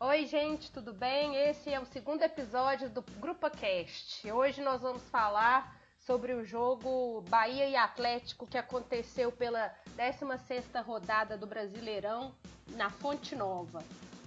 [0.00, 1.34] Oi, gente, tudo bem?
[1.34, 4.30] Esse é o segundo episódio do Grupo Cast.
[4.30, 11.36] Hoje nós vamos falar sobre o jogo Bahia e Atlético que aconteceu pela 16ª rodada
[11.36, 12.32] do Brasileirão
[12.76, 13.82] na Fonte Nova.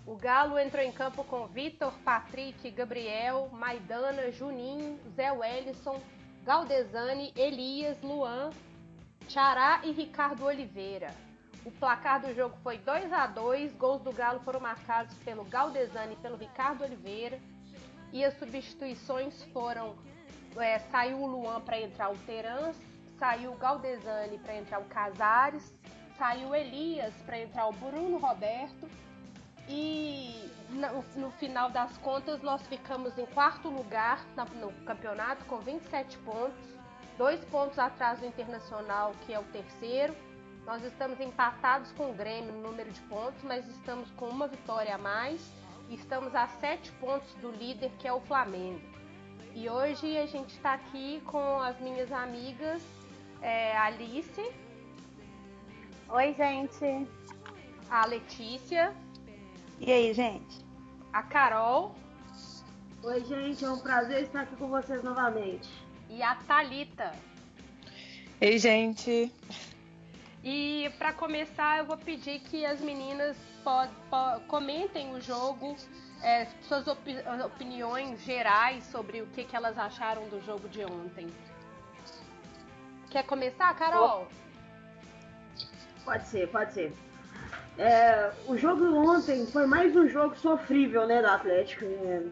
[0.06, 6.02] O Galo entrou em campo com Vitor, Patrick, Gabriel, Maidana, Juninho, Zé Wellison,
[6.44, 8.50] Galdesani, Elias, Luan,
[9.30, 11.31] Xará e Ricardo Oliveira.
[11.64, 16.14] O placar do jogo foi 2 a 2 Gols do Galo foram marcados pelo Galdesani
[16.14, 17.40] e pelo Ricardo Oliveira.
[18.12, 19.96] E as substituições foram:
[20.58, 22.76] é, saiu o Luan para entrar o Terans,
[23.20, 25.72] saiu o Galdesani para entrar o Casares,
[26.18, 28.90] saiu o Elias para entrar o Bruno Roberto.
[29.70, 34.26] E no, no, final das contas, nós ficamos em quarto lugar
[34.60, 36.76] no campeonato com 27 pontos,
[37.18, 40.16] dois pontos atrás do Internacional, que é o terceiro
[40.66, 44.96] nós estamos empatados com o Grêmio no número de pontos, mas estamos com uma vitória
[44.96, 45.42] a mais
[45.90, 48.82] e estamos a sete pontos do líder, que é o Flamengo.
[49.54, 52.82] E hoje a gente está aqui com as minhas amigas
[53.42, 54.52] é, Alice.
[56.10, 57.08] Oi, gente.
[57.90, 58.94] A Letícia.
[59.80, 60.60] E aí, gente?
[61.12, 61.96] A Carol.
[63.04, 63.66] Oi, gente.
[63.66, 65.70] É um prazer estar aqui com vocês novamente.
[66.10, 67.12] E a Talita.
[68.40, 69.32] Ei, gente.
[70.44, 73.38] E para começar, eu vou pedir que as meninas
[74.48, 75.76] comentem o jogo,
[76.24, 81.28] é, suas opi opiniões gerais sobre o que, que elas acharam do jogo de ontem.
[83.12, 84.28] Quer começar, Carol?
[86.04, 86.94] Pode ser, pode ser.
[87.78, 91.86] É, o jogo ontem foi mais um jogo sofrível, né, do Atlético.
[91.86, 92.24] É,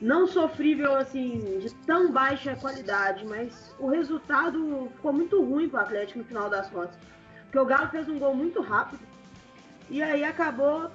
[0.00, 5.82] não sofrível assim de tão baixa qualidade, mas o resultado ficou muito ruim para o
[5.82, 6.96] Atlético no final das contas.
[7.52, 9.02] Porque o Galo fez um gol muito rápido.
[9.90, 10.90] E aí acabou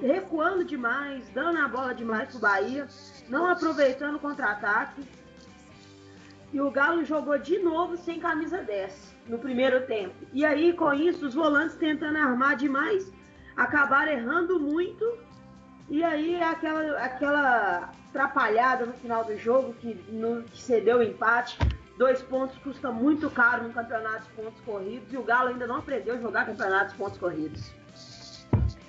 [0.00, 2.88] recuando demais, dando a bola demais pro Bahia,
[3.28, 5.02] não aproveitando o contra-ataque.
[6.50, 10.14] E o Galo jogou de novo sem camisa 10 no primeiro tempo.
[10.32, 13.12] E aí, com isso, os volantes tentando armar demais,
[13.54, 15.04] acabaram errando muito.
[15.90, 21.58] E aí, aquela, aquela atrapalhada no final do jogo que, no, que cedeu o empate.
[21.96, 25.76] Dois pontos custa muito caro no campeonato de pontos corridos e o Galo ainda não
[25.76, 27.72] aprendeu a jogar campeonato de pontos corridos.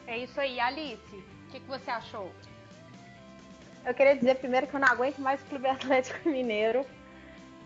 [0.07, 1.15] É isso aí, Alice.
[1.15, 2.31] O que, que você achou?
[3.85, 6.83] Eu queria dizer primeiro que eu não aguento mais o Clube Atlético Mineiro.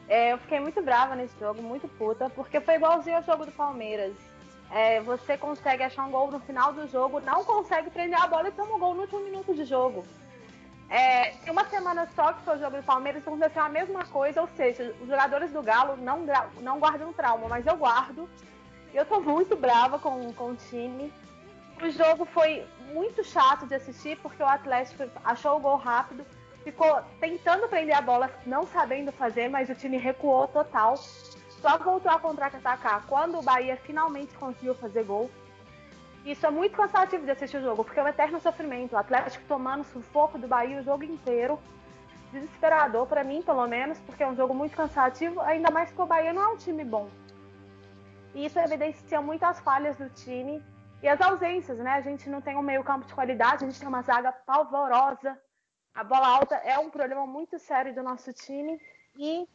[0.09, 3.51] É, eu fiquei muito brava nesse jogo, muito puta, porque foi igualzinho ao jogo do
[3.51, 4.13] Palmeiras.
[4.71, 8.49] É, você consegue achar um gol no final do jogo, não consegue prender a bola
[8.49, 10.05] e toma um gol no último minuto de jogo.
[10.89, 14.49] É, uma semana só que foi o jogo do Palmeiras aconteceu a mesma coisa, ou
[14.55, 16.25] seja, os jogadores do Galo não,
[16.61, 18.27] não guardam trauma, mas eu guardo.
[18.91, 21.13] Eu tô muito brava com, com o time.
[21.79, 26.25] O jogo foi muito chato de assistir porque o Atlético achou o gol rápido,
[26.63, 30.97] ficou tentando prender a bola, não sabendo fazer, mas o time recuou total.
[30.97, 35.29] Só voltou a contra-atacar quando o Bahia finalmente conseguiu fazer gol.
[36.25, 38.93] Isso é muito cansativo de assistir o jogo, porque é um eterno sofrimento.
[38.93, 41.59] O Atlético tomando sufoco do Bahia o jogo inteiro.
[42.31, 46.05] Desesperador para mim, pelo menos, porque é um jogo muito cansativo, ainda mais que o
[46.05, 47.09] Bahia não é um time bom.
[48.35, 50.63] E isso evidencia muito as falhas do time
[51.01, 51.91] e as ausências, né?
[51.91, 55.35] A gente não tem um meio-campo de qualidade, a gente tem uma zaga pavorosa.
[55.95, 58.79] A bola alta é um problema muito sério do nosso time
[59.17, 59.47] e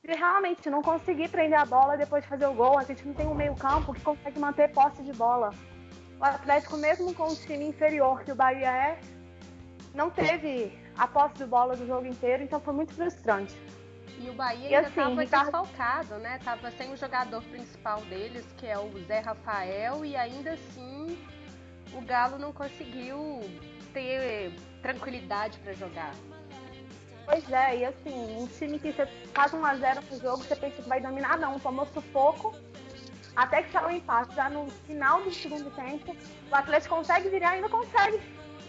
[0.00, 3.12] se realmente não conseguir prender a bola depois de fazer o gol, a gente não
[3.12, 5.50] tem um meio-campo que consegue manter posse de bola
[6.18, 8.98] o Atlético, mesmo com o time inferior que o Bahia é,
[9.94, 13.54] não teve a posse de bola do jogo inteiro, então foi muito frustrante.
[14.18, 15.44] E o Bahia ainda estava assim, Ricardo...
[15.44, 16.38] desfalcado, né?
[16.42, 21.18] Tava sem o jogador principal deles, que é o Zé Rafael, e ainda assim
[21.92, 23.40] o Galo não conseguiu
[23.92, 26.14] ter tranquilidade para jogar.
[27.26, 30.88] Pois é, e assim, um time que você faz 1x0 no jogo, você pensa que
[30.88, 32.54] vai dominar, não, tomou sufoco
[33.36, 34.34] até que saiu o empate.
[34.34, 36.16] Já no final do segundo tempo,
[36.50, 38.20] o Atlético consegue virar e ainda consegue,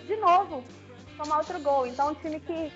[0.05, 0.63] de novo,
[1.17, 1.87] tomar outro gol.
[1.87, 2.71] Então, um time que,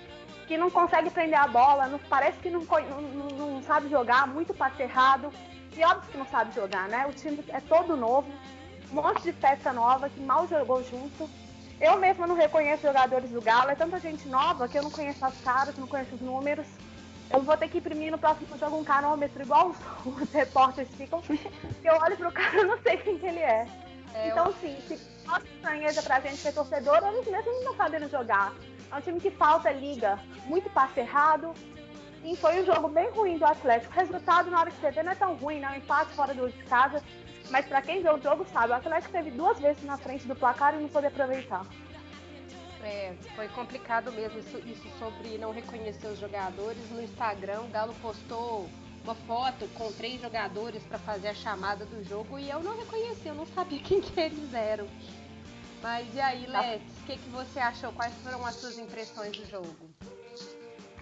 [0.46, 4.54] que não consegue prender a bola, não, parece que não, não, não sabe jogar, muito
[4.54, 5.30] passe errado.
[5.76, 7.06] E óbvio que não sabe jogar, né?
[7.06, 8.30] O time é todo novo,
[8.90, 11.28] um monte de peça nova que mal jogou junto.
[11.80, 15.24] Eu mesma não reconheço jogadores do Galo, é tanta gente nova que eu não conheço
[15.24, 16.66] as caras, não conheço os números.
[17.32, 19.76] Eu vou ter que imprimir no próximo jogo um canômetro, igual os,
[20.22, 21.22] os repórteres ficam.
[21.82, 23.66] eu olho pro cara e não sei quem que ele é.
[24.14, 24.52] é então, eu...
[24.54, 28.52] sim, se mostra estranheza pra gente que é torcedor, eles mesmo não sabendo jogar.
[28.90, 31.54] É um time que falta liga, muito passe errado.
[32.24, 33.92] E foi um jogo bem ruim do Atlético.
[33.92, 35.74] O resultado, na hora que você vê, não é tão ruim, não.
[35.74, 37.02] Empate fora do de casa.
[37.50, 40.36] Mas para quem vê o jogo sabe, o Atlético teve duas vezes na frente do
[40.36, 41.66] placar e não pôde aproveitar.
[42.82, 46.90] É, foi complicado mesmo isso, isso sobre não reconhecer os jogadores.
[46.90, 48.68] No Instagram, o Galo postou
[49.04, 53.28] uma foto com três jogadores para fazer a chamada do jogo e eu não reconheci,
[53.28, 54.86] eu não sabia quem que eles eram.
[55.82, 56.60] Mas e aí, tá.
[56.60, 57.92] Letes, o que, que você achou?
[57.92, 59.76] Quais foram as suas impressões do jogo?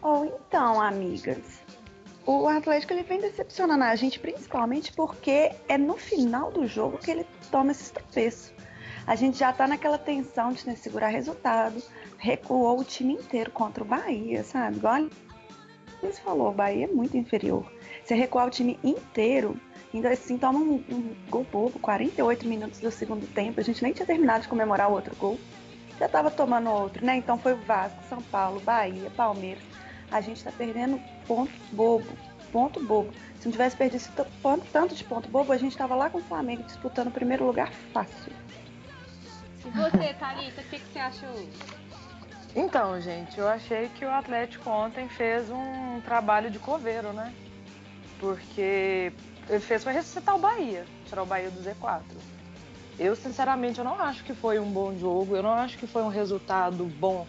[0.03, 1.61] Oh, então, amigas,
[2.25, 7.11] o Atlético ele vem decepcionando a gente principalmente porque é no final do jogo que
[7.11, 8.55] ele toma esse tropeço.
[9.11, 11.83] A gente já tá naquela tensão de segurar resultado,
[12.17, 14.77] recuou o time inteiro contra o Bahia, sabe?
[14.77, 15.09] Igual
[16.01, 17.69] você falou, o Bahia é muito inferior.
[18.05, 19.61] Você recuar o time inteiro,
[19.93, 23.93] ainda assim toma um, um gol bobo, 48 minutos do segundo tempo, a gente nem
[23.93, 25.41] tinha terminado de comemorar o outro gol.
[25.99, 27.17] Já tava tomando outro, né?
[27.17, 29.65] Então foi o Vasco, São Paulo, Bahia, Palmeiras.
[30.09, 32.07] A gente tá perdendo ponto bobo,
[32.53, 33.13] ponto bobo.
[33.41, 34.05] Se não tivesse perdido
[34.73, 37.73] tanto de ponto bobo, a gente tava lá com o Flamengo disputando o primeiro lugar
[37.93, 38.33] fácil.
[39.65, 41.49] E você, Thalita, o que, que você achou?
[42.55, 47.33] Então, gente, eu achei que o Atlético ontem fez um trabalho de coveiro, né?
[48.21, 49.13] porque
[49.49, 52.03] ele fez para ressuscitar o Bahia, tirar o Bahia do Z4.
[52.99, 56.03] Eu, sinceramente, eu não acho que foi um bom jogo, eu não acho que foi
[56.03, 57.27] um resultado bom,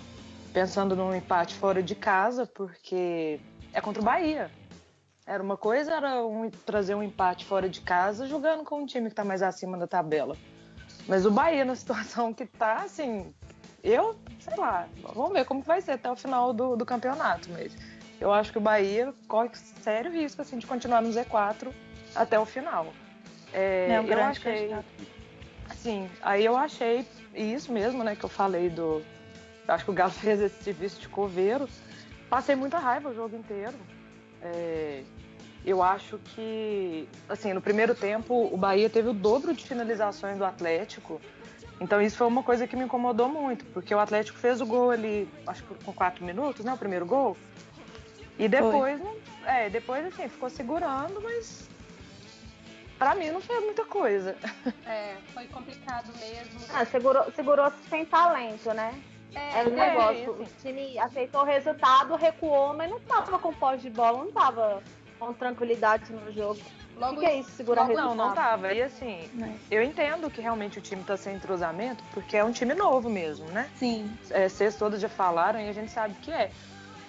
[0.52, 3.40] pensando num empate fora de casa, porque
[3.72, 4.52] é contra o Bahia.
[5.26, 9.06] Era uma coisa era um, trazer um empate fora de casa jogando com um time
[9.06, 10.36] que está mais acima da tabela.
[11.12, 13.32] Mas o Bahia, na situação que está, assim,
[13.84, 17.80] eu, sei lá, vamos ver como vai ser até o final do, do campeonato mesmo
[18.22, 19.50] eu acho que o Bahia corre
[19.82, 21.74] sério risco assim, de continuar no Z4
[22.16, 22.94] até o final.
[23.52, 24.54] É, é um eu achei.
[24.54, 24.86] Candidato.
[25.76, 29.02] Sim, aí eu achei isso mesmo, né, que eu falei do.
[29.68, 31.68] Eu acho que o Galo fez esse serviço de coveiro.
[32.30, 33.76] Passei muita raiva o jogo inteiro.
[34.44, 35.02] É,
[35.66, 40.46] eu acho que, assim, no primeiro tempo o Bahia teve o dobro de finalizações do
[40.46, 41.22] Atlético.
[41.80, 44.92] Então isso foi uma coisa que me incomodou muito, porque o Atlético fez o gol
[44.92, 46.74] ali, acho que com quatro minutos, né?
[46.74, 47.36] O primeiro gol.
[48.38, 49.00] E depois,
[49.46, 51.70] é, depois assim, ficou segurando, mas
[52.98, 54.36] para mim não foi muita coisa.
[54.86, 56.60] É, foi complicado mesmo.
[56.74, 58.94] Ah, segurou, segurou sem talento, né?
[59.34, 60.24] É, é o negócio.
[60.24, 64.32] É, o time aceitou o resultado, recuou, mas não tava com pós de bola, não
[64.32, 64.84] tava
[65.22, 66.60] com tranquilidade no jogo.
[66.98, 68.18] Logo, o que, é isso, segurar logo, resultado?
[68.18, 68.74] Não, não tava.
[68.74, 69.76] E assim, é.
[69.76, 73.46] eu entendo que realmente o time tá sem entrosamento, porque é um time novo mesmo,
[73.50, 73.70] né?
[73.76, 74.12] Sim.
[74.32, 76.50] É, vocês todos já falaram e a gente sabe que é.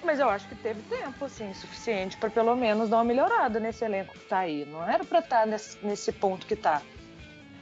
[0.04, 3.84] Mas eu acho que teve tempo, assim, suficiente para pelo menos dar uma melhorada nesse
[3.84, 4.66] elenco que tá aí.
[4.66, 6.82] Não era para estar tá nesse, nesse ponto que tá.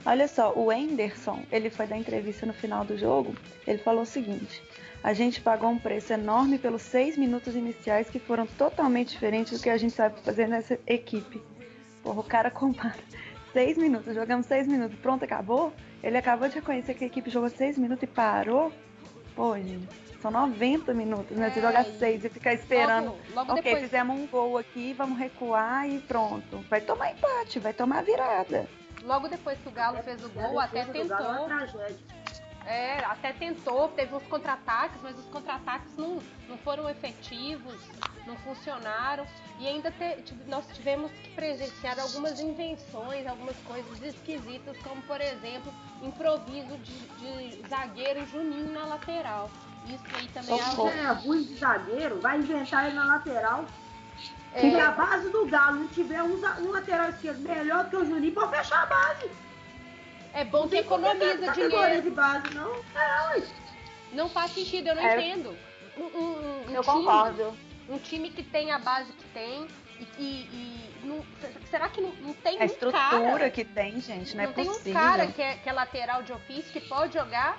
[0.04, 3.36] Olha só, o Anderson, ele foi dar entrevista no final do jogo,
[3.66, 4.62] ele falou o seguinte:
[5.02, 9.62] a gente pagou um preço enorme pelos seis minutos iniciais que foram totalmente diferentes do
[9.62, 11.42] que a gente sabe fazer nessa equipe.
[12.02, 12.98] Porra, o cara compara
[13.52, 15.72] seis minutos, jogamos seis minutos, pronto, acabou.
[16.02, 18.72] Ele acabou de reconhecer que a equipe jogou seis minutos e parou.
[19.34, 19.88] Pô, gente.
[20.20, 21.46] São 90 minutos, né?
[21.46, 23.06] É, Você joga seis e ficar esperando.
[23.06, 23.84] Logo, logo ok, depois...
[23.84, 26.58] fizemos um gol aqui, vamos recuar e pronto.
[26.68, 28.68] Vai tomar empate, vai tomar virada.
[29.02, 31.48] Logo depois que o Galo é, fez o gol, até tentou.
[32.70, 37.74] É, até tentou, teve uns contra-ataques, mas os contra-ataques não, não foram efetivos,
[38.24, 39.26] não funcionaram.
[39.58, 45.74] E ainda te, nós tivemos que presenciar algumas invenções, algumas coisas esquisitas, como por exemplo,
[46.00, 49.50] improviso de, de zagueiro Juninho na lateral.
[49.86, 50.88] Isso aí também é algo.
[50.90, 53.64] é ruim de zagueiro, vai inventar ele na lateral.
[54.54, 54.60] É.
[54.60, 58.04] Se a base do Galo não tiver um, um lateral esquerdo melhor do que o
[58.04, 59.28] Juninho, pode fechar a base.
[60.32, 62.02] É bom que economiza dinheiro.
[62.02, 62.74] de base, não?
[62.94, 63.42] É,
[64.12, 65.16] não faz sentido, eu não é.
[65.16, 65.56] entendo.
[65.96, 67.56] Um, um, um eu time, concordo.
[67.88, 69.66] Um time que tem a base que tem
[69.98, 71.24] e, e, e não,
[71.70, 74.52] será que não, não tem a um estrutura cara, que tem, gente, não, não é
[74.52, 74.72] possível.
[74.72, 77.58] Não tem um cara que é, que é lateral de ofício que pode jogar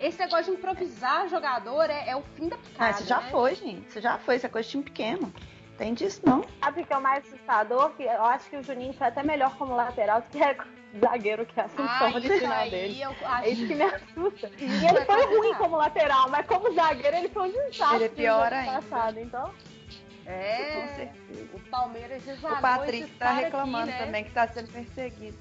[0.00, 2.84] esse negócio de improvisar jogador é, é o fim da picada.
[2.84, 3.30] Ah, isso já né?
[3.30, 3.88] foi, gente.
[3.88, 4.36] Isso já foi.
[4.36, 5.32] Isso é coisa de time pequeno.
[5.78, 6.44] Tem disso, não.
[6.62, 7.90] Sabe o que é o mais assustador?
[7.90, 10.56] Que eu acho que o Juninho foi até melhor como lateral do que é
[11.00, 13.02] zagueiro, que é a função ah, original dele.
[13.42, 14.50] É isso que me assusta.
[14.58, 17.96] E ele foi ruim como lateral, mas como zagueiro ele foi um desastre.
[17.96, 18.72] Ele é pior ainda.
[18.82, 19.52] Passado, então...
[20.28, 21.08] É,
[21.54, 24.06] o Palmeiras O Patrick tá reclamando aqui, né?
[24.06, 25.38] também que tá sendo perseguido.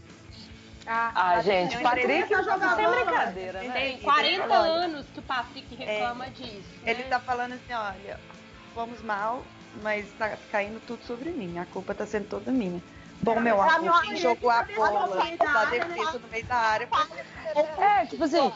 [0.86, 3.74] Ah, ah gente, o Patrick tá jogando sem brincadeira, né?
[3.74, 6.70] Tem 40 anos que o Patrick reclama é, disso.
[6.86, 7.10] Ele né?
[7.10, 8.20] tá falando assim, olha,
[8.76, 9.44] fomos mal,
[9.82, 11.58] mas tá caindo tudo sobre mim.
[11.58, 12.82] A culpa tá sendo toda minha.
[13.22, 16.90] Bom, meu amor, quem jogou a bola da defesa no meio da área.
[17.80, 18.52] É, tipo assim.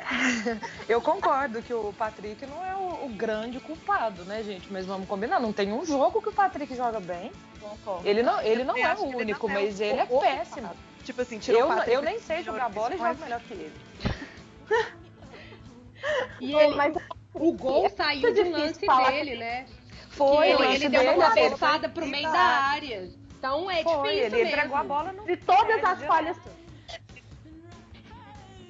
[0.88, 4.72] Eu concordo que o Patrick não é o, o, grande culpado, né, gente?
[4.72, 7.30] Mas vamos combinar, não tem um jogo que o Patrick joga bem.
[7.60, 8.08] Concordo.
[8.08, 10.70] Ele não, ele não é o único, mas ele é péssimo.
[11.04, 11.94] Tipo assim, tirou eu, o Patrick.
[11.94, 13.72] Eu nem sei jogar bola e jogo melhor que ele.
[16.40, 16.94] E ele, mas
[17.34, 19.66] o gol é saiu difícil lance dele, né?
[20.10, 23.19] Foi, ele, ele deu uma cabeçada pro meio da da área.
[23.40, 24.48] Então é Foi, difícil ele mesmo.
[24.48, 26.36] entregou a bola no de todas as falhas.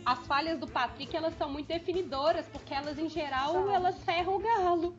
[0.07, 4.39] As falhas do Patrick, elas são muito definidoras, porque elas, em geral, elas ferram o
[4.39, 4.97] galo.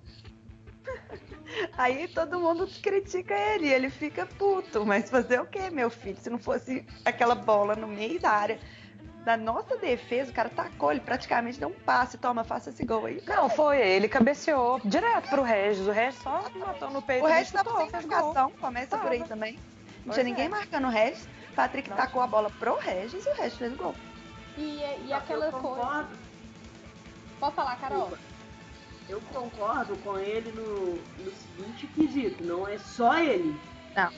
[1.77, 4.85] Aí todo mundo critica ele, ele fica puto.
[4.85, 6.17] Mas fazer o quê, meu filho?
[6.17, 8.59] Se não fosse aquela bola no meio da área
[9.23, 12.17] da nossa defesa, o cara tacou, ele praticamente deu um passe.
[12.17, 13.21] Toma, faça esse gol aí.
[13.27, 15.87] Não, foi, ele cabeceou direto pro Regis.
[15.87, 19.29] O Regis só matou no peito O resto tava sem marcação, começa por aí Tava.
[19.29, 19.53] também.
[19.53, 19.59] Não
[20.05, 20.49] Pois tinha ninguém é.
[20.49, 21.27] marcando o Regis.
[21.55, 21.97] Patrick Não.
[21.97, 23.95] tacou a bola pro Regis e o Regis fez o gol.
[24.57, 25.57] E, e Eu aquela coisa.
[25.77, 26.09] concordo,
[27.39, 28.11] Pode falar, Carol?
[29.09, 33.59] eu concordo com ele no, no seguinte quesito, não é só ele.
[33.95, 34.11] Não.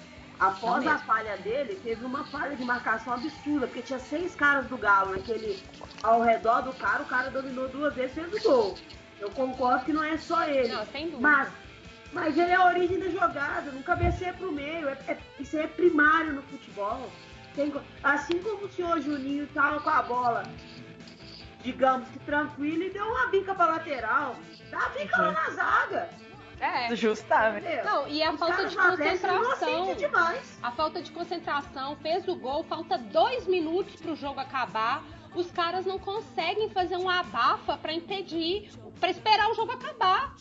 [0.43, 4.77] Após a falha dele, teve uma falha de marcação absurda, porque tinha seis caras do
[4.77, 5.57] Galo naquele
[6.01, 8.77] ao redor do cara, o cara dominou duas vezes e fez o gol.
[9.21, 10.67] Eu concordo que não é só ele.
[10.67, 11.21] Não, sem dúvida.
[11.21, 11.50] Mas,
[12.12, 14.89] mas ele é a origem da jogada, não cabeceia pro meio.
[14.89, 17.09] É, é- isso é primário no futebol.
[17.55, 17.73] Tem
[18.03, 20.43] assim como o senhor Juninho tava com a bola,
[21.62, 24.35] digamos que tranquilo, e deu uma bica pra lateral.
[24.69, 26.09] Dá bica lá na zaga.
[26.63, 26.96] É.
[26.96, 27.84] Justamente.
[27.84, 29.96] Não, e a Os falta de concentração.
[29.96, 30.60] demais.
[30.63, 35.03] A falta de concentração fez o gol, falta dois minutos pro jogo acabar.
[35.36, 40.34] Os caras não conseguem fazer uma abafa pra impedir, pra esperar o jogo acabar.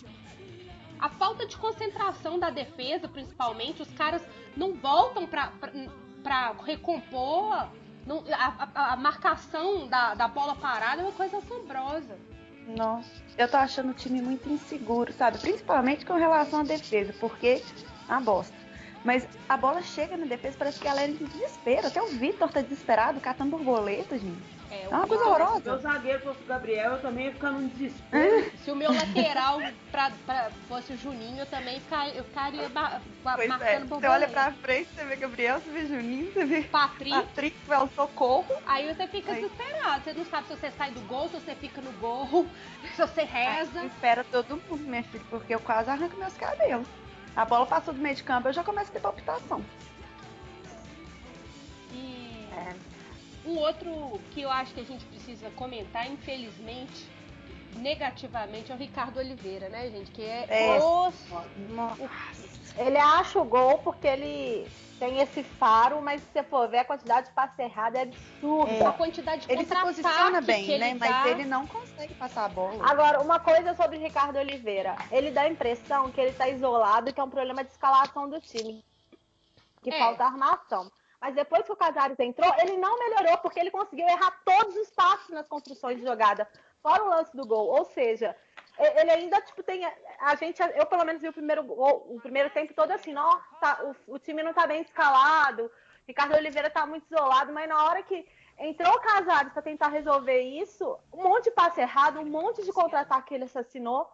[1.00, 4.22] A falta de concentração da defesa, principalmente, os caras
[4.56, 5.50] não voltam pra
[6.64, 7.66] recompor.
[8.06, 12.18] Não- a, a- a marcação da, da bola parada é uma coisa assombrosa.
[12.66, 15.38] Nossa, eu tô achando o time muito inseguro, sabe?
[15.38, 17.62] Principalmente com relação à defesa, porque
[18.08, 18.56] é uma bosta.
[19.04, 21.88] Mas a bola chega na defesa, parece que ela é em desespero.
[21.88, 24.61] Até o Vitor tá desesperado, catando borboleta, gente.
[24.72, 25.78] É, É uma o- coisa Se meu horrorosa.
[25.78, 28.50] zagueiro fosse o Gabriel, eu também ia ficar num desespero.
[28.64, 29.60] Se o meu lateral
[29.90, 33.80] pra, pra- fosse o Juninho, eu também ficaria, eu ficaria ba- ba- Pois é, marcando
[33.82, 34.10] você borboleta.
[34.14, 37.88] olha pra frente, você vê Gabriel, você vê Juninho, você vê Patrick, Patrick, vai ao
[37.88, 38.54] socorro.
[38.64, 39.42] aí você fica Aí.
[39.42, 40.04] desesperado.
[40.04, 42.46] Você não sabe se você sai do gol, se você fica no gol,
[42.96, 43.84] se você reza.
[43.84, 46.86] Espera todo mundo, minha filha, porque eu quase arranco meus cabelos.
[47.36, 49.62] A bola passou do meio de campo, eu já começo a ter palpitação.
[51.92, 52.91] E É.
[53.44, 57.08] um outro que eu acho que a gente precisa comentar, infelizmente,
[57.76, 60.10] negativamente, é o Ricardo Oliveira, né, gente?
[60.10, 60.78] Que é, É.
[60.80, 61.12] o
[62.76, 64.66] Ele acha o gol porque ele
[64.98, 68.88] tem esse faro, mas se você for ver a quantidade de passe errado é absurda.
[68.88, 70.94] a quantidade de Ele se posiciona bem, né?
[70.94, 71.06] dá.
[71.08, 72.88] Mas ele não consegue passar a bola.
[72.88, 74.96] Agora, uma coisa sobre Ricardo Oliveira.
[75.10, 78.28] Ele dá a impressão que ele tá isolado e que é um problema de escalação
[78.28, 78.84] do time.
[79.82, 79.98] Que É.
[79.98, 80.90] falta armação.
[81.22, 84.90] Mas depois que o Casares entrou, ele não melhorou, porque ele conseguiu errar todos os
[84.90, 86.48] passos nas construções de jogada.
[86.82, 87.68] Fora o lance do gol.
[87.68, 88.36] Ou seja,
[88.76, 89.86] ele ainda, tipo, tem.
[90.18, 93.94] A gente, eu pelo menos vi o primeiro gol, o primeiro tempo todo assim, nossa,
[94.08, 95.70] o, o time não tá bem escalado.
[96.08, 98.26] Ricardo Oliveira tá muito isolado, mas na hora que
[98.58, 102.72] entrou o Casares para tentar resolver isso, um monte de passe errado, um monte de
[102.72, 104.10] contra-ataque que ele assassinou.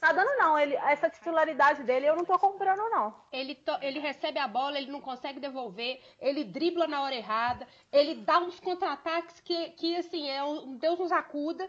[0.00, 3.14] Tá dando não, ele, essa titularidade dele eu não tô comprando não.
[3.32, 7.66] Ele, to- ele recebe a bola, ele não consegue devolver, ele dribla na hora errada,
[7.90, 11.68] ele dá uns contra-ataques que, que, assim, é um Deus nos acuda.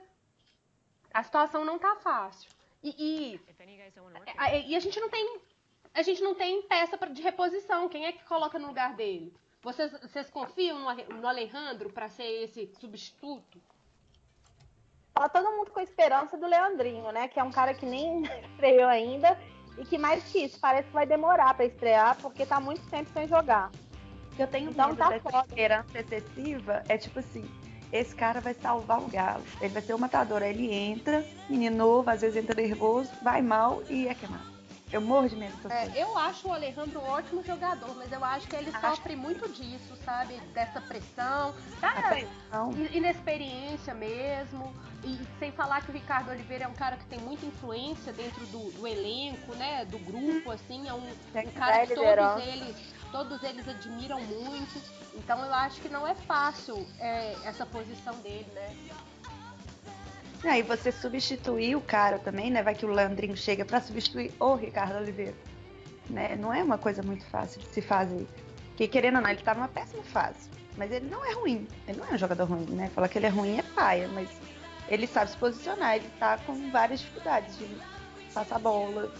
[1.13, 2.51] A situação não tá fácil.
[2.83, 2.89] E,
[3.33, 3.39] e,
[4.37, 5.39] a- e a gente não tem.
[5.93, 7.89] A gente não tem peça de reposição.
[7.89, 9.33] Quem é que coloca no lugar dele?
[9.61, 13.59] Vocês, vocês confiam no, no Alejandro pra ser esse substituto?
[15.19, 17.27] Tá todo mundo com esperança do Leandrinho, né?
[17.27, 18.23] Que é um cara que nem
[18.53, 19.37] estreou ainda
[19.77, 23.09] e que mais que isso, parece que vai demorar pra estrear porque tá muito tempo
[23.13, 23.69] sem jogar.
[24.37, 25.45] Eu tenho Então medo tá dessa foda.
[25.49, 26.83] esperança excessiva.
[26.87, 27.43] É tipo assim,
[27.91, 29.43] esse cara vai salvar o galo.
[29.59, 30.41] Ele vai ser o matador.
[30.41, 34.58] Aí ele entra, menino novo, às vezes entra nervoso, vai mal e é queimado.
[34.91, 35.97] Eu morro de medo dessas É, coisas.
[35.97, 38.95] eu acho o Alejandro um ótimo jogador, mas eu acho que ele Acho.
[38.95, 40.39] sofre muito disso, sabe?
[40.53, 42.73] Dessa pressão, da pressão.
[42.73, 44.73] i- inexperiência mesmo.
[45.03, 48.45] E sem falar que o Ricardo Oliveira é um cara que tem muita influência dentro
[48.47, 49.85] do, do elenco, né?
[49.85, 52.75] Do grupo, assim, é um, um cara que todos eles,
[53.11, 54.81] todos eles admiram muito.
[55.13, 58.75] Então eu acho que não é fácil é, essa posição dele, né?
[60.43, 62.63] E aí você substituir o cara também, né?
[62.63, 65.35] Vai que o Leandrinho chega pra substituir o Ricardo Oliveira.
[66.09, 66.35] Né?
[66.39, 68.25] Não é uma coisa muito fácil de se fazer.
[68.69, 70.49] Porque querendo ou não, ele tá numa péssima fase.
[70.77, 71.67] Mas ele não é ruim.
[71.87, 72.89] Ele não é um jogador ruim, né?
[72.95, 74.29] Falar que ele é ruim é paia, mas
[74.87, 75.97] ele sabe se posicionar.
[75.97, 77.67] Ele tá com várias dificuldades de
[78.33, 79.11] passar bola,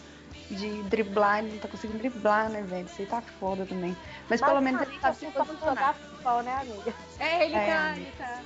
[0.50, 1.40] de driblar.
[1.40, 2.86] Ele não tá conseguindo driblar, né, velho?
[2.86, 3.96] Isso aí tá foda também.
[4.30, 5.76] Mas pelo menos ele sabe se assim como posicionar.
[5.76, 6.94] jogar futebol, né, amiga?
[7.20, 7.66] É, ele É.
[7.66, 8.42] tá, ele tá.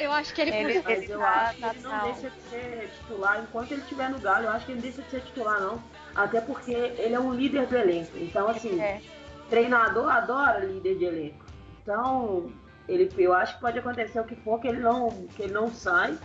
[0.00, 2.40] Eu acho que ele, Ele- ele eu tá- acho que tá ele não deixa de
[2.50, 4.44] ser titular enquanto ele estiver no Galo.
[4.44, 5.82] Eu acho que ele não deixa de ser titular, não.
[6.14, 8.16] Até porque ele é um líder do elenco.
[8.16, 9.00] Então, assim, É.
[9.48, 11.44] treinador adora líder de elenco.
[11.82, 12.50] Então,
[12.88, 15.72] ele, eu acho que pode acontecer o que for, que ele não, que ele não
[15.72, 16.18] sai.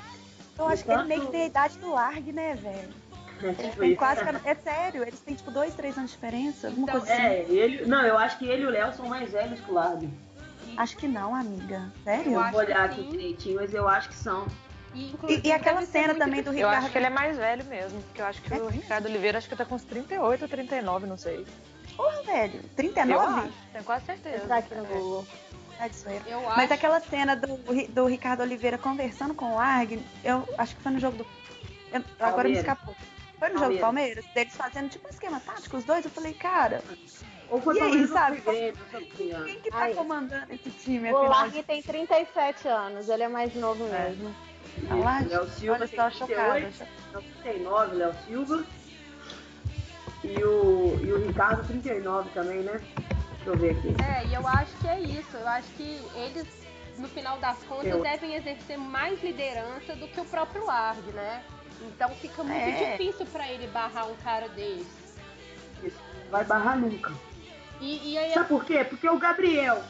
[0.58, 3.04] Eu acho que ele meio que Tanto- tem a idade do Larg, né, velho?
[3.44, 4.22] É, tipo quase.
[4.24, 7.24] que- É sério, eles têm tipo dois, três anos de diferença, alguma Então, coisa assim.
[7.24, 7.86] É, ele.
[7.86, 10.10] Não, eu acho que ele e o Léo são mais velhos que o Largo.
[10.78, 11.92] Acho que não, amiga.
[12.04, 12.34] Sério?
[12.34, 14.48] Eu Eu vou olhar que aqui direitinho, mas eu acho que são.
[14.94, 16.84] E, E, aquela cena também do Eu Ricardo.
[16.84, 18.68] acho que ele é mais velho mesmo, porque eu acho que É o?
[18.68, 21.46] Ricardo Oliveira acho que tá com uns 38 ou 39, não sei.
[21.98, 22.56] Porra, velho.
[22.58, 23.40] Eu 39?
[23.42, 24.44] acho, tenho quase certeza.
[24.44, 24.88] Entrar aqui no É.
[24.88, 25.28] Google.
[25.78, 26.24] Tá de zoeira.
[26.28, 27.58] Eu acho Mas aquela cena do,
[27.90, 31.26] do Ricardo Oliveira conversando com o Larg, eu acho que foi no jogo do.
[31.92, 32.58] eu- agora me Palmeiras.
[32.60, 32.96] escapou.
[33.40, 36.06] Foi no jogo do Palmeiras, deles fazendo tipo um esquema tático, os dois.
[36.06, 36.82] Eu falei, cara,
[37.54, 38.42] Ou foi E aí, sabe?
[38.42, 39.94] quem que tá Ai.
[39.94, 41.12] comandando esse time?
[41.12, 44.10] O afinal Larg de tem 37 anos, ele é mais novo É.
[44.10, 44.36] mesmo.
[44.88, 45.20] Tá lá?
[45.20, 45.78] Léo Silva.
[45.88, 46.26] 38,
[47.14, 48.64] Léo 39, Léo Silva.
[50.24, 52.82] E o, e o Ricardo 39 também, né?
[53.36, 53.96] Deixa eu ver aqui.
[54.04, 55.38] É, e eu acho que é isso.
[55.38, 56.48] Eu acho que eles,
[56.98, 61.44] no final das contas, Eu- devem exercer mais liderança do que o próprio Larg, né?
[61.82, 62.92] Então fica muito É.
[62.98, 64.88] difícil pra ele barrar um cara desse.
[65.84, 67.14] Isso não vai barrar nunca.
[67.84, 68.86] E, e aí, Sabe por quê?
[68.86, 69.84] Porque o Gabriel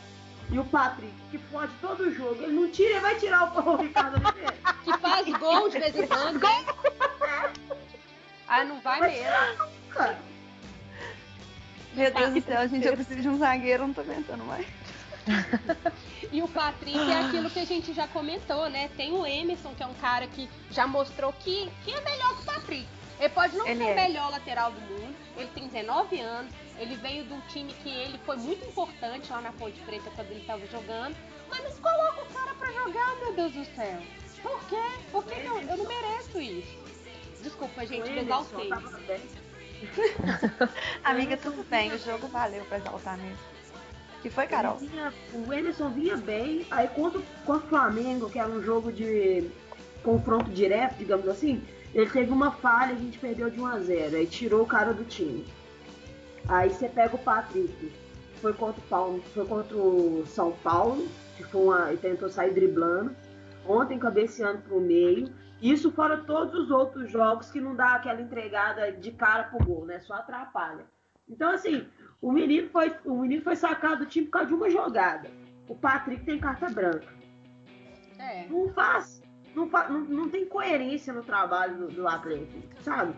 [0.50, 3.70] e o Patrick, que fode todo o jogo, ele não tira, ele vai tirar o,
[3.70, 4.56] o Ricardo Oliveira.
[4.84, 6.66] que faz gol de vez em quando, né?
[8.46, 9.70] Ah, não vai mesmo.
[11.94, 14.68] Meu Deus do céu, gente, eu preciso de um zagueiro, eu não tô aguentando mais.
[16.32, 18.90] E o Patrick é aquilo que a gente já comentou, né?
[18.98, 22.42] Tem o Emerson, que é um cara que já mostrou que, que é melhor que
[22.42, 22.88] o Patrick.
[23.20, 23.96] Ele pode não Ele ser o é.
[24.08, 28.18] melhor lateral do mundo, ele tem 19 anos, ele veio de um time que ele
[28.26, 31.16] foi muito importante lá na Ponte Preta quando ele estava jogando,
[31.50, 34.00] mas não coloca o cara pra jogar, meu Deus do céu.
[34.42, 34.82] Por quê?
[35.12, 35.62] Por que não?
[35.62, 36.84] Eu não mereço isso.
[37.42, 38.70] Desculpa, gente, me exaltei.
[41.04, 43.38] Amiga, tudo bem, o jogo valeu pra exaltar mesmo.
[44.22, 44.78] que foi, Carol?
[44.78, 49.50] Vinha- o Emerson vinha bem, aí contra, contra o Flamengo, que era um jogo de
[50.02, 51.62] confronto direto, digamos assim,
[51.94, 54.94] ele teve uma falha, a gente perdeu de 1 a 0 aí tirou o cara
[54.94, 55.46] do time.
[56.48, 57.92] Aí você pega o Patrick,
[58.42, 62.54] foi contra o Paulo, foi contra o São Paulo, que foi uma, e tentou sair
[62.54, 63.16] driblando.
[63.66, 65.30] Ontem cabeceando pro meio.
[65.62, 69.86] Isso fora todos os outros jogos que não dá aquela entregada de cara pro gol,
[69.86, 70.02] né?
[70.02, 70.86] Só atrapalha.
[71.30, 71.88] Então, assim,
[72.22, 75.32] o menino foi, o menino foi sacado do time por causa de uma jogada.
[75.70, 77.08] O Patrick tem carta branca.
[78.20, 78.46] É.
[78.50, 79.23] Não faz.
[79.56, 83.14] Não, não, não tem coerência no trabalho do, do Atlético, sabe?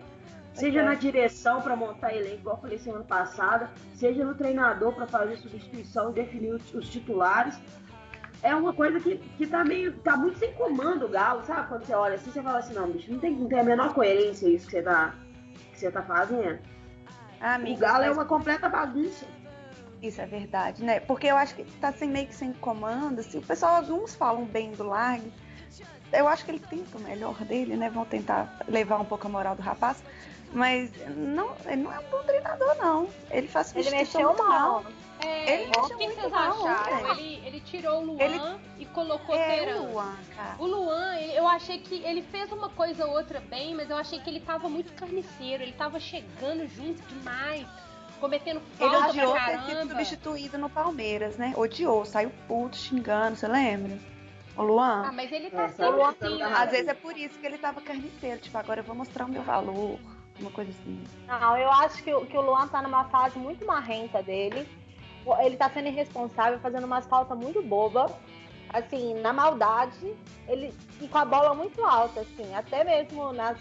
[0.54, 0.84] Seja É.
[0.84, 5.38] na direção para montar elenco, igual eu falei semana passada, seja no treinador para fazer
[5.38, 7.58] substituição e definir os, os titulares.
[8.44, 9.94] É uma coisa que, que tá meio.
[10.00, 11.68] tá muito sem comando o Galo, sabe?
[11.68, 13.94] Quando você olha assim, você fala assim, não, bicho, não tem, não tem a menor
[13.94, 15.16] coerência isso que você tá,
[15.72, 16.60] que você tá fazendo.
[17.42, 19.26] Ah, O Galo é mas uma completa bagunça.
[20.02, 21.00] isso é verdade, né?
[21.00, 24.46] Porque eu acho que tá sem, meio que sem comando, assim, o pessoal, alguns falam
[24.46, 25.22] bem do Lag.
[26.18, 27.90] Eu acho que ele tenta o melhor dele, né?
[27.90, 29.98] Vão tentar levar um pouco a moral do rapaz.
[30.54, 33.10] Mas não, ele não é um bom treinador, não.
[33.30, 34.86] Ele faz Ele mexeu muito mal.
[35.22, 37.04] É, Ele o que vocês mal, acharam?
[37.04, 37.12] né?
[37.12, 38.40] Ele, ele tirou o Luan Ele-
[38.80, 39.82] e colocou É Teran.
[39.82, 40.56] o Luan, cara.
[40.60, 43.98] O Luan, ele- eu achei que ele fez uma coisa ou outra bem, mas eu
[43.98, 47.66] achei que ele tava muito carniceiro, ele tava chegando junto demais,
[48.20, 51.54] cometendo Ele falta odiou pra ter sido substituído no Palmeiras, né?
[51.56, 53.98] Odiou, saiu puto, xingando, você lembra?
[54.58, 55.04] O Luan?
[55.08, 56.56] Ah, mas ele tá É, sempre Luan assim, tá né?
[56.56, 59.30] Às vezes é por isso que ele tava carniceiro, tipo, agora eu vou mostrar o
[59.30, 60.00] meu valor,
[60.40, 61.04] uma coisa assim.
[61.28, 64.68] Não, eu acho que, o- que o Luan tá numa fase muito marrenta dele.
[65.40, 68.12] Ele tá sendo irresponsável, fazendo umas faltas muito bobas.
[68.72, 70.14] Assim, na maldade,
[70.48, 73.58] ele e com a bola muito alta, assim, até mesmo nas,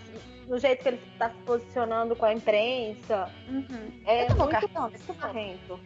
[0.49, 3.31] no jeito que ele tá se posicionando com a imprensa.
[3.49, 3.91] Uhum.
[4.07, 4.83] É tomou muito, cartão?
[4.91, 5.81] muito marrento.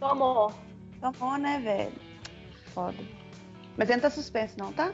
[0.00, 0.52] Tomou.
[1.00, 1.92] Tomou, né, velho?
[2.74, 3.21] Foda.
[3.76, 4.92] Mas ele não tá suspenso, não, tá?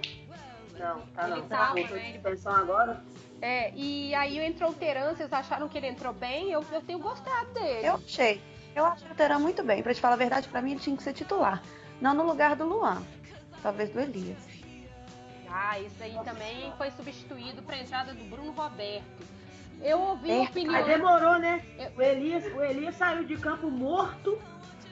[0.78, 1.48] Não, tá Ele não.
[1.48, 2.12] tava, Voltou né?
[2.12, 3.02] suspensão agora.
[3.42, 6.50] É, e aí entrou o Teran, vocês acharam que ele entrou bem?
[6.52, 7.86] Eu, eu tenho gostado dele.
[7.86, 8.40] Eu achei.
[8.74, 9.82] Eu achei o Teran muito bem.
[9.82, 11.62] Pra te falar a verdade, pra mim ele tinha que ser titular.
[12.00, 13.02] Não no lugar do Luan.
[13.62, 14.38] Talvez do Elias.
[15.50, 19.26] Ah, isso aí também foi substituído pra entrada do Bruno Roberto.
[19.82, 20.74] Eu ouvi É, opinião.
[20.76, 21.64] Aí demorou, né?
[21.78, 24.38] Eu- O Elias, o Elias saiu de campo morto,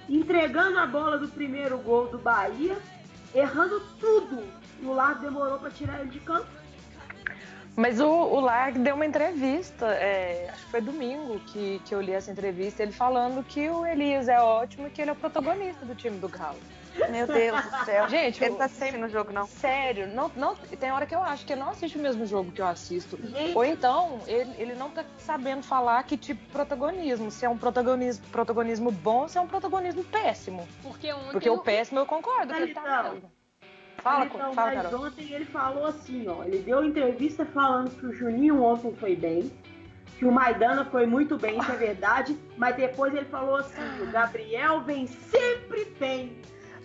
[0.08, 2.76] entregando a bola do primeiro gol do Bahia,
[3.34, 4.42] errando tudo.
[4.80, 6.46] E o lado demorou pra tirar ele de campo.
[7.76, 8.40] Mas o, o
[8.78, 12.92] deu uma entrevista, é, acho que foi domingo que, que eu li essa entrevista, ele
[12.92, 16.26] falando que o Elias é ótimo e que ele é o protagonista do time do
[16.26, 16.58] Galo.
[17.10, 18.08] Meu Deus do céu.
[18.08, 19.46] Gente, ele tá eu- assistindo o jogo, não.
[19.46, 22.52] Sério, não, não, tem hora que eu acho que ele não assiste o mesmo jogo
[22.52, 23.18] que eu assisto.
[23.54, 27.30] Ou então, ele, ele não tá sabendo falar que tipo de protagonismo.
[27.30, 30.66] Se é um protagonismo, protagonismo bom ou se é um protagonismo péssimo.
[30.82, 33.30] Porque ontem Porque o péssimo eu concordo que ele tá Então.
[33.98, 35.06] Fala, então, fala, mas Carol.
[35.06, 36.44] ontem ele falou assim, ó.
[36.44, 39.50] Ele deu entrevista falando que o Juninho ontem foi bem,
[40.18, 44.10] que o Maidana foi muito bem, isso é verdade, mas depois ele falou assim, o
[44.12, 46.36] Gabriel vem sempre bem.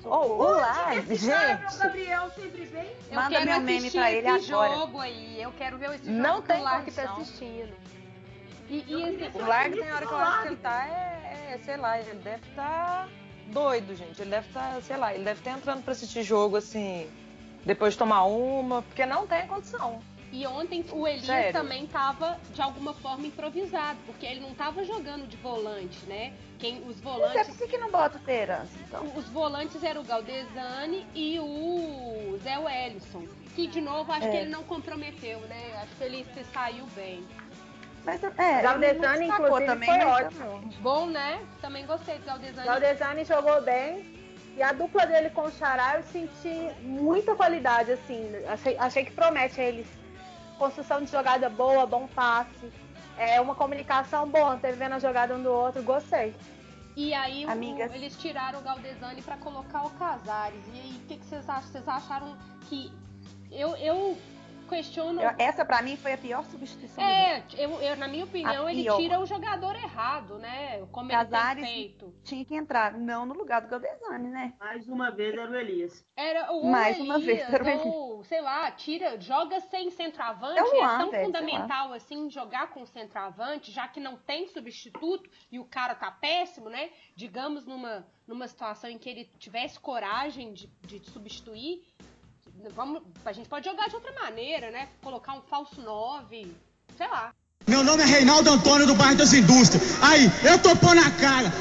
[0.04, 1.78] Oh, o Esse cara vê o gente.
[1.78, 2.92] Gabriel sempre bem?
[3.10, 4.76] Eu Manda quero meu meme pra ele esse agora.
[4.76, 5.42] jogo aí.
[5.42, 7.18] Eu quero ver esse jogo Não que tem o Lark tá condição.
[7.22, 7.74] assistindo.
[8.70, 11.60] E, e queria O Lag tem hora que eu acho que ele tá, é, é,
[11.64, 13.08] sei lá, ele deve estar
[13.48, 14.22] doido, gente.
[14.22, 17.10] Ele deve estar, sei lá, ele deve estar entrando pra assistir jogo assim,
[17.66, 20.00] depois de tomar uma, porque não tem condição.
[20.32, 21.52] E ontem o Elias Sério?
[21.52, 26.32] também tava, de alguma forma, improvisado, porque ele não tava jogando de volante, né?
[26.58, 27.48] Quem, os Mas é volantes.
[27.48, 29.04] por que que não bota o Terence, então?
[29.16, 33.28] Os volantes eram o Galdesani e o Zé Wellison.
[33.56, 34.32] Que, de novo, acho É.
[34.32, 35.74] que ele não comprometeu, né?
[35.82, 37.26] Acho que ele se saiu bem.
[38.06, 40.70] Mas, é, Galdesani, inclusive, foi mas- ótimo.
[40.80, 41.42] Bom, né?
[41.62, 42.68] Também gostei do Galdesani.
[42.68, 44.20] Galdesani jogou bem.
[44.56, 48.32] E a dupla dele com o Xará eu senti muita qualidade, assim.
[48.48, 49.88] Achei, achei que promete a eles
[50.66, 52.72] construção de jogada boa, bom passe.
[53.18, 56.36] É uma comunicação boa, teve vendo a jogada um do outro, gostei.
[56.96, 57.50] E aí o-
[57.96, 60.62] eles tiraram o Galdesani pra colocar o Casares.
[60.74, 61.72] E aí, o que, que vocês acham?
[61.72, 62.38] Vocês acharam
[62.70, 62.92] que.
[63.52, 64.18] Eu, eu
[64.76, 65.22] questiono.
[65.22, 67.04] Eu- essa pra mim foi a pior substituição.
[67.04, 68.98] É, eu, eu, na minha opinião, A ele pior.
[68.98, 70.86] tira o jogador errado, né?
[70.92, 72.14] Como ele Casares- tem feito.
[72.24, 74.54] Tinha que entrar, não no lugar do Galdesani, né?
[74.60, 76.06] Mais uma vez era o Elias.
[76.16, 77.86] Era o Mais Elias, uma vez, era o Elias.
[77.86, 80.58] ou, sei lá, tira, joga sem centroavante.
[80.60, 84.48] É o Luan, é tão velho, fundamental assim jogar com centroavante, já que não tem
[84.48, 86.90] substituto e o cara tá péssimo, né?
[87.16, 91.84] Digamos numa, numa situação em que ele tivesse coragem de, de substituir.
[92.70, 94.88] Vamos, a gente pode jogar de outra maneira, né?
[95.02, 96.56] Colocar um falso 9,
[96.98, 97.34] sei lá.
[97.68, 100.02] Meu nome é Reinaldo Antônio do bairro das Indústrias.
[100.02, 101.52] Aí, eu tô pondo na cara.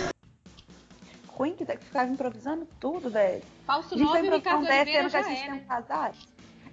[1.28, 3.42] Ruim que ficava improvisando tudo, velho.
[3.66, 5.38] Falso A gente 9 vai e Ricardo improvisar 10 Oliveira sendo que a já gente
[5.38, 5.64] é, tem um né?
[5.68, 6.28] Casares.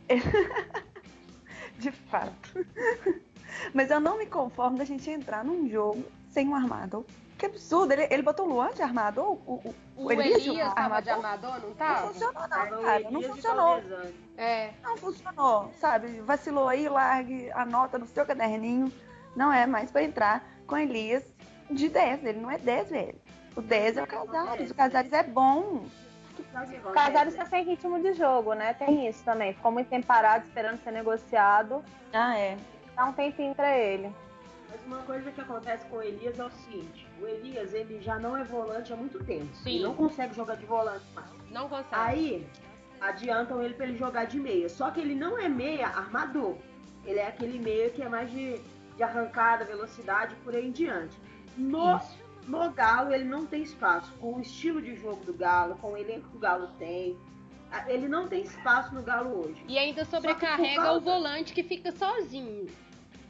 [1.80, 2.66] De fato.
[3.74, 7.06] Mas eu não me conformo da gente entrar num jogo sem um armador.
[7.38, 7.92] Que absurdo.
[7.94, 9.26] Ele, ele botou o Luan de armador?
[9.46, 11.50] O, o, O Elias Elias de tava de armador?
[11.56, 12.08] amador, não Não tava?
[12.08, 13.12] funcionou não, cara.
[13.12, 13.82] Não funcionou.
[14.38, 14.70] É.
[14.84, 16.20] Não funcionou, sabe?
[16.22, 18.92] Vacilou aí, largue a nota no seu caderninho.
[19.36, 21.24] Não é mais pra entrar com Elias
[21.72, 22.24] de 10.
[22.24, 23.16] Ele não é 10, velho.
[23.56, 24.72] O 10 é o Casares.
[24.72, 25.84] O Casares é bom.
[26.86, 26.92] O?
[26.94, 28.74] Casares tá sem ritmo de jogo, né?
[28.76, 29.54] Tem isso também.
[29.54, 31.84] Ficou muito tempo parado esperando ser negociado.
[32.14, 32.56] Ah, é.
[32.96, 34.12] Dá um tempinho pra ele.
[34.69, 38.19] Mas uma coisa que acontece com o Elias é o seguinte: o Elias ele já
[38.19, 39.47] não é volante há muito tempo.
[39.56, 39.75] Sim.
[39.75, 41.30] Ele não consegue jogar de volante mais.
[41.51, 41.88] Não consegue.
[41.95, 42.47] Aí
[42.99, 44.67] adiantam ele pra ele jogar de meia.
[44.69, 46.58] Só que ele não é meia armador.
[47.06, 48.60] Ele é aquele meia que é mais de,
[48.97, 51.17] de arrancada, velocidade, por aí em diante.
[51.56, 51.99] No,
[52.47, 54.12] no Galo ele não tem espaço.
[54.19, 57.17] Com o estilo de jogo do Galo, com o elenco que o Galo tem.
[57.88, 59.63] Ele não tem espaço no Galo hoje.
[59.67, 62.65] E ainda sobrecarrega causa- o volante que fica sozinho.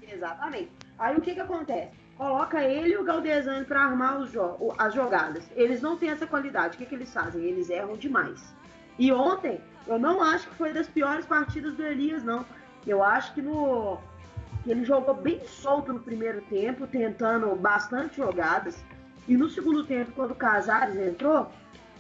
[0.02, 0.71] Exatamente.
[1.00, 1.92] Aí o que que acontece?
[2.18, 5.48] Coloca ele e o Galdesani pra armar jo- as jogadas.
[5.56, 6.76] Eles não têm essa qualidade.
[6.76, 7.44] O que que eles fazem?
[7.44, 8.56] Eles erram demais.
[8.98, 12.44] E ontem, eu não acho que foi das piores partidas do Elias, não.
[12.86, 14.00] Eu acho que no
[14.64, 18.84] que ele jogou bem solto no primeiro tempo, tentando bastante jogadas.
[19.28, 21.52] E no segundo tempo, quando o Casares entrou,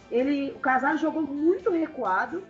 [0.09, 2.43] ele, o Casares jogou muito recuado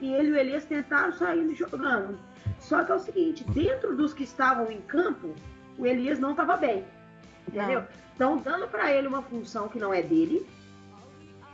[0.00, 2.18] e ele e o Elias tentaram sair jogando.
[2.58, 5.34] Só que é o seguinte, dentro dos que estavam em campo,
[5.78, 6.84] o Elias não estava bem.
[7.48, 7.84] Entendeu?
[8.14, 10.46] Então, dando para ele uma função que não é dele.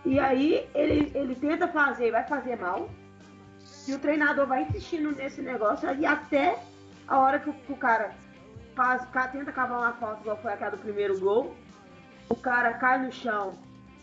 [0.05, 2.89] E aí ele, ele tenta fazer, vai fazer mal.
[3.89, 6.59] E o treinador vai insistindo nesse negócio aí até
[7.09, 8.15] a hora que o, que o cara
[8.75, 9.03] faz,
[9.33, 11.55] tenta cavar uma falta, igual foi aquela do primeiro gol.
[12.29, 13.55] O cara cai no chão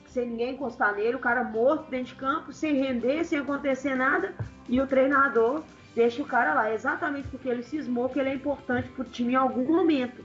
[0.08, 4.34] sem ninguém encostar nele, o cara morto dentro de campo, sem render, sem acontecer nada.
[4.68, 5.64] E o treinador
[5.98, 9.36] deixa o cara lá, exatamente porque ele cismou que ele é importante pro time em
[9.36, 10.24] algum momento.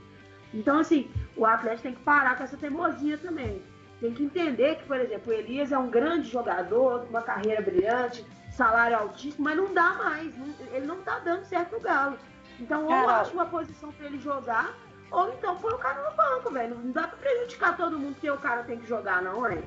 [0.53, 3.59] Então, assim, o Atlético tem que parar com essa teimosia também.
[3.99, 8.23] Tem que entender que, por exemplo, o Elias é um grande jogador, uma carreira brilhante,
[8.51, 10.31] salário altíssimo, mas não dá mais.
[10.71, 12.17] ele não tá dando certo no Galo.
[12.59, 13.09] Então, ou Carol.
[13.09, 14.75] acha uma posição pra ele jogar,
[15.09, 16.75] ou então põe o cara no banco, velho.
[16.75, 19.63] Não dá pra prejudicar todo mundo porque o cara tem que jogar, não, é?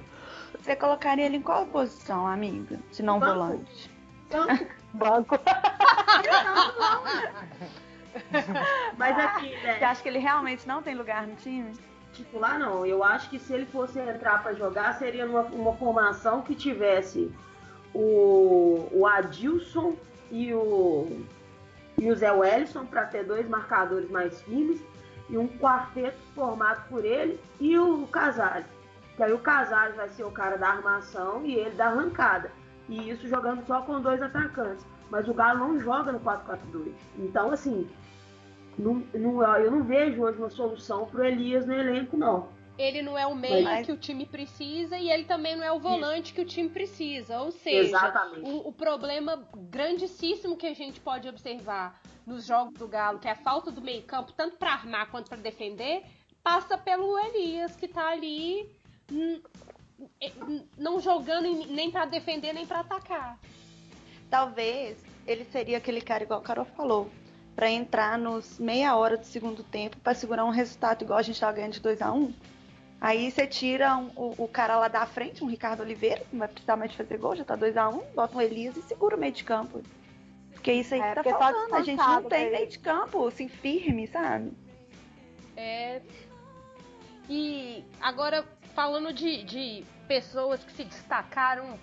[0.57, 2.79] Você colocaria ele em qual posição, amiga?
[2.93, 3.33] Se não Banco.
[3.33, 3.91] volante.
[4.29, 4.47] Então,
[4.97, 5.39] Banco.
[8.97, 9.85] mas aqui, Você né?
[9.85, 11.73] acha que ele realmente não tem lugar no time?
[12.13, 12.85] Titular não.
[12.87, 17.31] Eu acho que se ele fosse entrar pra jogar, seria numa uma formação que tivesse
[17.95, 19.95] o, o Adilson
[20.31, 21.25] e o,
[21.99, 24.81] e o Zé Wellison para ter dois marcadores mais firmes
[25.29, 28.67] e um quarteto formado por ele e o Casares.
[29.17, 32.51] Que aí o Casares vai ser o cara da armação e ele da arrancada.
[32.89, 34.85] E isso jogando só com dois atacantes.
[35.11, 36.93] Mas o Galo não joga no 4-4-2.
[37.19, 37.89] Então, assim,
[38.79, 42.49] não, não, eu não vejo hoje uma solução pro Elias no elenco, não.
[42.79, 45.73] Ele não é o meio Mas- que o time precisa e ele também não é
[45.73, 47.41] o volante que o time precisa.
[47.41, 47.99] Ou seja,
[48.43, 53.31] o, o problema grandíssimo que a gente pode observar nos jogos do Galo, que é
[53.31, 56.03] a falta do meio-campo, tanto para armar quanto para defender,
[56.43, 58.69] passa pelo Elias, que tá ali
[59.11, 59.41] hum,
[60.77, 63.39] não jogando em- nem para defender nem para atacar.
[64.31, 67.11] Talvez ele seria aquele cara, igual o Carol falou,
[67.55, 71.41] pra entrar nos meia hora do segundo tempo pra segurar um resultado igual a gente
[71.41, 72.33] tava ganhando de 2 a 1
[72.99, 76.39] Aí você tira um- o, o cara lá da frente, um Ricardo Oliveira, que não
[76.41, 78.83] vai precisar mais de fazer gol, já tá 2 a 1 bota um Elias e
[78.83, 79.83] segura o meio de campo.
[80.53, 81.75] Porque isso aí É, que tá porque tá faltando.
[81.75, 84.51] A gente não tem meio de campo, assim, firme, sabe?
[85.57, 86.01] É.
[87.29, 88.45] E agora,
[88.77, 91.79] falando de, de pessoas que se destacaram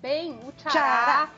[0.00, 1.28] bem, o Tchará.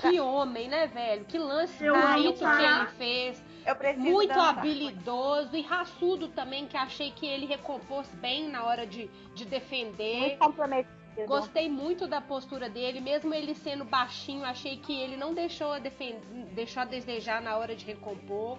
[0.00, 1.24] Que homem, né, velho?
[1.24, 3.42] Que lance Eu bonito que ele fez.
[3.64, 4.58] Eu preciso Muito dançar.
[4.58, 10.18] habilidoso e raçudo também, que achei que ele recompôs bem na hora de, de defender.
[10.20, 10.96] Muito comprometido.
[11.26, 15.78] Gostei muito da postura dele, mesmo ele sendo baixinho, achei que ele não deixou a,
[15.78, 18.58] deixou a desejar na hora de recompor.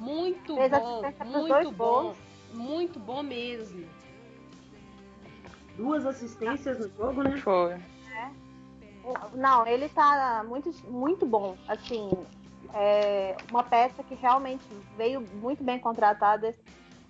[0.00, 2.18] Muito Fez bom, muito bom, gols.
[2.52, 3.86] muito bom mesmo.
[5.76, 7.36] Duas assistências no jogo, né?
[7.38, 7.78] Foi.
[9.34, 11.56] Não, ele tá muito, muito bom.
[11.66, 12.10] Assim,
[12.74, 14.64] é uma peça que realmente
[14.96, 16.54] veio muito bem contratada.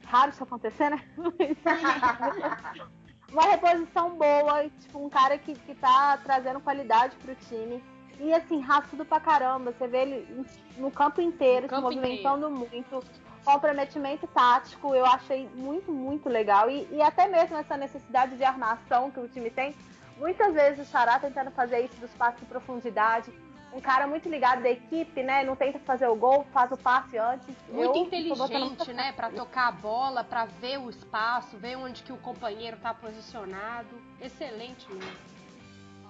[0.04, 1.02] Raro isso acontecer, né?
[3.30, 7.82] uma reposição boa, tipo, um cara que, que tá trazendo qualidade pro time.
[8.18, 9.72] E assim, raçudo pra caramba.
[9.72, 10.46] Você vê ele
[10.76, 13.02] no campo inteiro, No se campo movimentando muito.
[13.44, 16.70] Comprometimento tático, eu achei muito, muito legal.
[16.70, 19.74] E, e até mesmo essa necessidade de armação que o time tem.
[20.16, 23.32] Muitas vezes o Xará tentando fazer isso dos passes em profundidade.
[23.72, 25.42] Um cara muito ligado da equipe, né?
[25.42, 27.56] Não tenta fazer o gol, faz o passe antes.
[27.68, 32.12] Muito Eu inteligente, né, Pra tocar a bola, pra ver o espaço, ver onde que
[32.12, 33.88] o companheiro tá posicionado.
[34.20, 35.32] Excelente mesmo.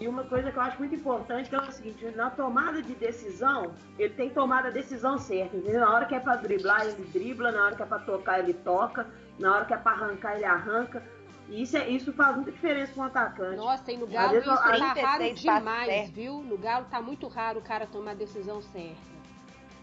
[0.02, 2.92] E uma coisa que eu acho muito importante que é o seguinte, na tomada de
[2.92, 5.80] decisão, ele tem que tomar a decisão certa, entendeu?
[5.80, 8.52] Na hora que é pra driblar, ele dribla, na hora que é pra tocar, ele
[8.52, 9.06] toca,
[9.38, 11.00] na hora que é pra arrancar, ele arranca.
[11.48, 13.56] E isso, é, isso faz muita diferença para um atacante.
[13.56, 16.42] Nossa, e no Galo vezes isso tá 36 raro demais, viu?
[16.42, 19.12] No Galo tá muito raro o cara tomar a decisão certa.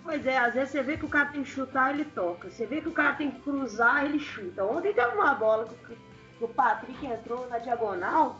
[0.03, 2.49] Pois é, às vezes você vê que o cara tem que chutar, ele toca.
[2.49, 4.65] Você vê que o cara tem que cruzar, ele chuta.
[4.65, 8.37] Ontem teve uma bola que o Patrick entrou na diagonal,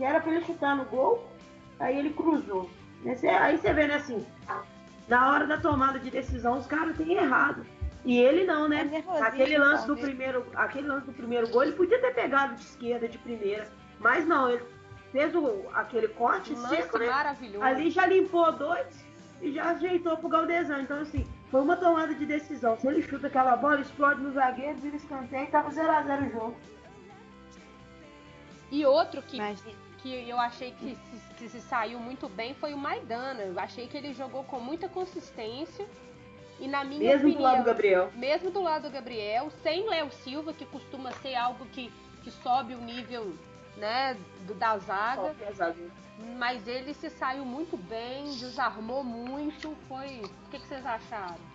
[0.00, 1.28] que era pra ele chutar no gol,
[1.78, 2.70] aí ele cruzou.
[3.04, 4.26] Aí você- Aí você vê, né, assim,
[5.06, 7.66] na hora da tomada de decisão, os caras têm errado.
[8.02, 8.84] E ele não, É né?
[8.84, 12.62] nervosismo, Aquele lance do primeiro, aquele lance do primeiro gol, ele podia ter pegado de
[12.62, 14.62] esquerda, de primeira, mas não, ele
[15.12, 17.06] fez o, aquele corte Um lance seco, né?
[17.10, 17.62] maravilhoso.
[17.62, 19.04] Ali já limpou dois
[19.42, 20.80] e já ajeitou pro Galdesão.
[20.80, 22.78] Então, assim, foi uma tomada de decisão.
[22.78, 26.56] Se ele chuta aquela bola, explode no zagueiro, vira escanteio e tava 0x0 o jogo.
[28.70, 29.62] E outro que, Mas
[30.02, 33.42] que eu achei que se, que se saiu muito bem foi o Maidana.
[33.42, 35.86] Eu achei que ele jogou com muita consistência.
[36.58, 38.10] E na minha Mesmo do opinião, lado do Gabriel.
[38.14, 41.90] mesmo do lado do Gabriel, sem Léo Silva, que costuma ser algo que,
[42.22, 43.32] que sobe o nível
[43.78, 44.14] né,
[44.46, 45.34] do- da zaga.
[46.38, 49.74] Mas ele se saiu muito bem, desarmou muito.
[49.88, 50.20] Foi.
[50.46, 51.48] O que, que vocês acharam?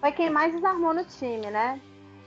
[0.00, 1.80] foi quem mais desarmou no time, né?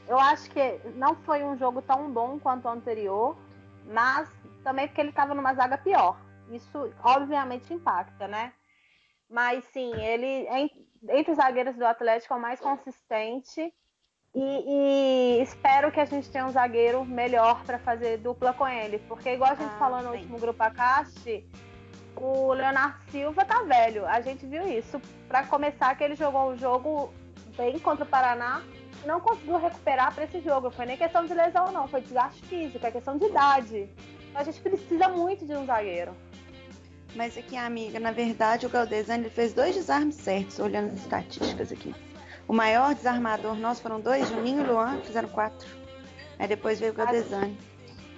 [0.07, 3.37] Eu acho que não foi um jogo tão bom quanto o anterior,
[3.85, 4.27] mas
[4.69, 6.15] também porque ele estava numa zaga pior.
[6.51, 8.53] Isso obviamente impacta, né?
[9.27, 10.69] Mas sim, ele en-
[11.09, 13.73] entre os zagueiros do Atlético é o mais consistente
[14.33, 18.99] e, e espero que a gente tenha um zagueiro melhor para fazer dupla com ele,
[19.07, 20.17] porque igual a gente Ah, falou no sim.
[20.17, 21.47] último grupo Acaste,
[22.15, 24.05] o Leonardo Silva tá velho.
[24.05, 25.01] A gente viu isso.
[25.27, 27.11] Para começar, que ele jogou um jogo
[27.57, 28.61] bem contra o Paraná
[29.05, 30.69] não conseguiu recuperar para esse jogo.
[30.71, 31.87] Foi nem questão de lesão, não.
[31.87, 33.89] Foi desgaste físico, é questão de idade.
[34.39, 36.15] Então a gente precisa muito de um zagueiro.
[37.13, 41.93] Mas aqui, amiga, na verdade, o Galdesani fez dois desarmes certos, olhando as estatísticas aqui.
[42.47, 45.67] O maior desarmador nosso foram dois, Juninho e Luan, fizeram quatro.
[46.37, 47.57] Aí depois veio o Galdesani.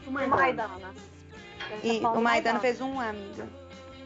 [0.06, 0.38] O Maidana.
[0.38, 0.94] Maidana.
[1.84, 3.48] E Tá o do Maidano fez um, amiga.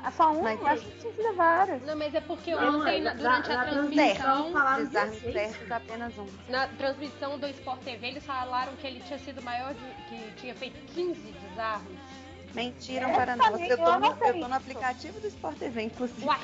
[0.03, 0.43] Ah, só um?
[0.43, 1.81] Mas- acho que tinha sido vários.
[1.81, 5.33] Não, mas é porque Não, ontem, é, na- durante na a transmissão, falaram Desarmes 16.
[5.51, 6.27] certos, apenas um.
[6.47, 10.53] na transmissão do Sport TV, eles falaram que ele tinha sido maior, de, que tinha
[10.53, 11.97] feito 15 desarmes.
[12.55, 15.83] Mentira, É, para também, Eu tô, eu no, eu tô no aplicativo do Sport TV,
[15.83, 16.25] inclusive.
[16.25, 16.39] Uai,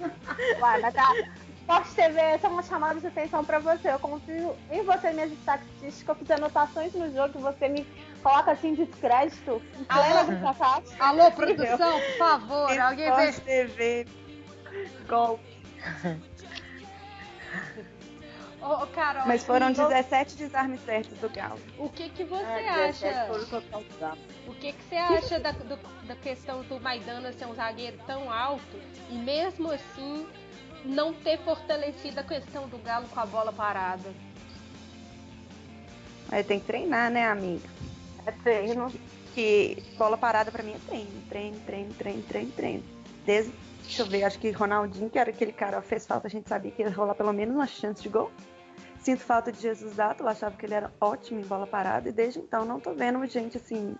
[0.60, 1.12] Uai, mas tá.
[1.60, 3.90] Sport TV essa é uma chamada de atenção pra você.
[3.90, 6.08] Eu confio em você, minhas estatísticas.
[6.08, 7.84] Eu fiz anotações no jogo que você me
[8.22, 9.60] coloca assim descrédito.
[9.78, 10.24] Em plena Ah.
[10.24, 10.94] do fracasso.
[11.00, 13.28] alô, produção, por favor, alguém vê.
[13.30, 14.06] Sport TV.
[15.08, 15.54] Golpe.
[18.64, 21.60] Ô, ô, Carol, Mas foram e 17 desarmes certos do Galo.
[21.78, 24.12] o que que você É, 17 acha?
[24.46, 28.32] o que, que você acha da, do- da questão do Maidana ser um zagueiro tão
[28.32, 30.26] alto e mesmo assim
[30.82, 34.10] não ter fortalecido a questão do Galo com a bola parada?
[36.30, 37.68] Mas tem que treinar, né, amiga?
[38.26, 38.90] É treino.
[39.34, 41.22] Que bola parada pra mim é treino.
[41.28, 42.84] Treino, treino, treino, treino, treino.
[43.26, 46.30] Desde, deixa eu ver, acho que Ronaldinho, que era aquele cara que fez falta, a
[46.30, 48.30] gente sabia que ia rolar pelo menos uma chance de gol.
[49.04, 52.12] Sinto falta de Jesus Dato, eu achava que ele era ótimo em bola parada, e
[52.12, 53.94] desde então não tô vendo gente assim.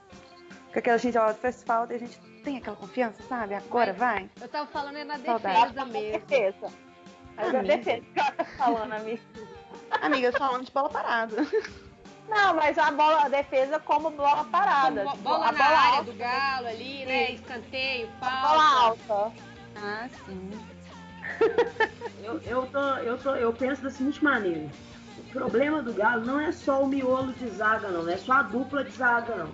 [0.72, 3.54] Com aquela gente, ó, fez falta e a gente tem aquela confiança, sabe?
[3.54, 4.28] Agora vai.
[4.40, 5.60] Eu tava falando é na Saudade.
[5.72, 6.26] defesa mesmo.
[6.26, 6.66] Defesa.
[7.36, 7.76] Mas a Amiga.
[7.76, 9.22] defesa que ela tá falando, amiga.
[10.00, 11.36] Amiga, falando de bola parada.
[12.28, 15.04] Não, mas a bola, a defesa como bola parada.
[15.04, 17.26] Bo- Tipo, bola a na bola área alta, do Galo ali, né?
[17.26, 17.34] Sim.
[17.34, 19.32] Escanteio, a bola alta.
[19.76, 20.50] Ah, sim.
[22.22, 24.68] Eu, eu, tô, eu, tô, eu penso da seguinte maneira.
[25.34, 28.04] Problema do Galo não é só o miolo de zaga, não.
[28.04, 29.48] Não é só a dupla de zaga, não.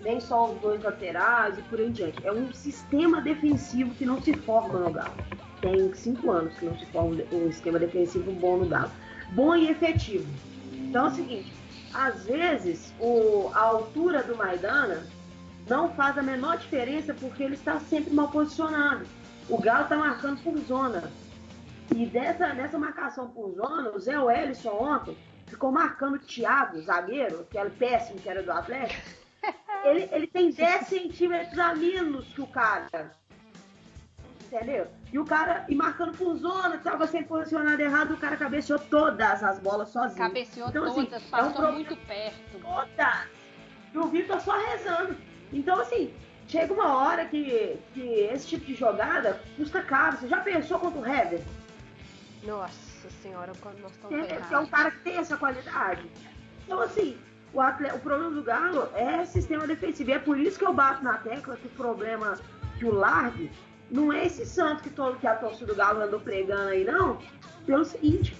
[0.00, 2.24] Nem só os dois laterais e por aí em diante.
[2.24, 5.12] É um sistema defensivo que não se forma no Galo.
[5.60, 8.92] Tem cinco anos que não se forma um sistema defensivo bom no Galo.
[9.32, 10.24] Bom e efetivo.
[10.72, 11.52] Então é o seguinte,
[11.92, 15.04] às vezes o, a altura do Maidana
[15.68, 19.04] não faz a menor diferença porque ele está sempre mal posicionado.
[19.48, 21.10] O Galo está marcando por zona.
[21.92, 25.16] E dessa, nessa marcação por zona, o Zé Wellison ontem
[25.46, 29.02] ficou marcando o Thiago, zagueiro, que era péssimo, que era do Atlético.
[29.84, 33.10] Ele, ele tem 10 centímetros a menos que o cara.
[34.46, 34.86] Entendeu?
[35.12, 39.42] E o cara, e marcando por zona, tava sempre posicionado errado, o cara cabeceou todas
[39.42, 40.16] as bolas sozinho.
[40.16, 42.58] Cabeceou Então, assim, todas, é um passou problema- muito perto.
[42.62, 43.28] todas.
[43.92, 45.16] E o Vitor só rezando.
[45.52, 46.14] Então, assim,
[46.48, 50.16] chega uma hora que, que esse tipo de jogada custa caro.
[50.16, 51.42] Você já pensou contra o Hever?
[52.46, 56.06] Nossa senhora, quando nós estamos que é um cara que tem essa qualidade.
[56.64, 57.16] Então, assim,
[57.52, 60.10] o, atle- o problema do Galo é sistema defensivo.
[60.10, 62.38] E é por isso que eu bato na tecla que o problema
[62.78, 63.50] que o Largue
[63.90, 67.18] não é esse santo que, todo, que a torcida do Galo andou pregando aí, não.
[67.66, 68.36] Pelo seguinte,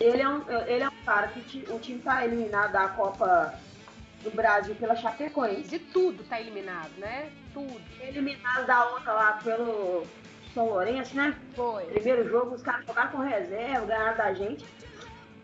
[0.00, 3.54] ele é um, ele é um cara que ti- o time tá eliminado da Copa
[4.22, 5.68] do Brasil pela Chapecoense.
[5.68, 7.30] De tudo tá eliminado, né?
[7.52, 7.80] Tudo.
[8.00, 10.06] Eliminado da outra lá pelo
[10.54, 11.36] São Lourenço, né?
[11.54, 11.84] Foi.
[11.84, 14.64] Primeiro jogo, os caras jogaram com reserva, ganharam da gente.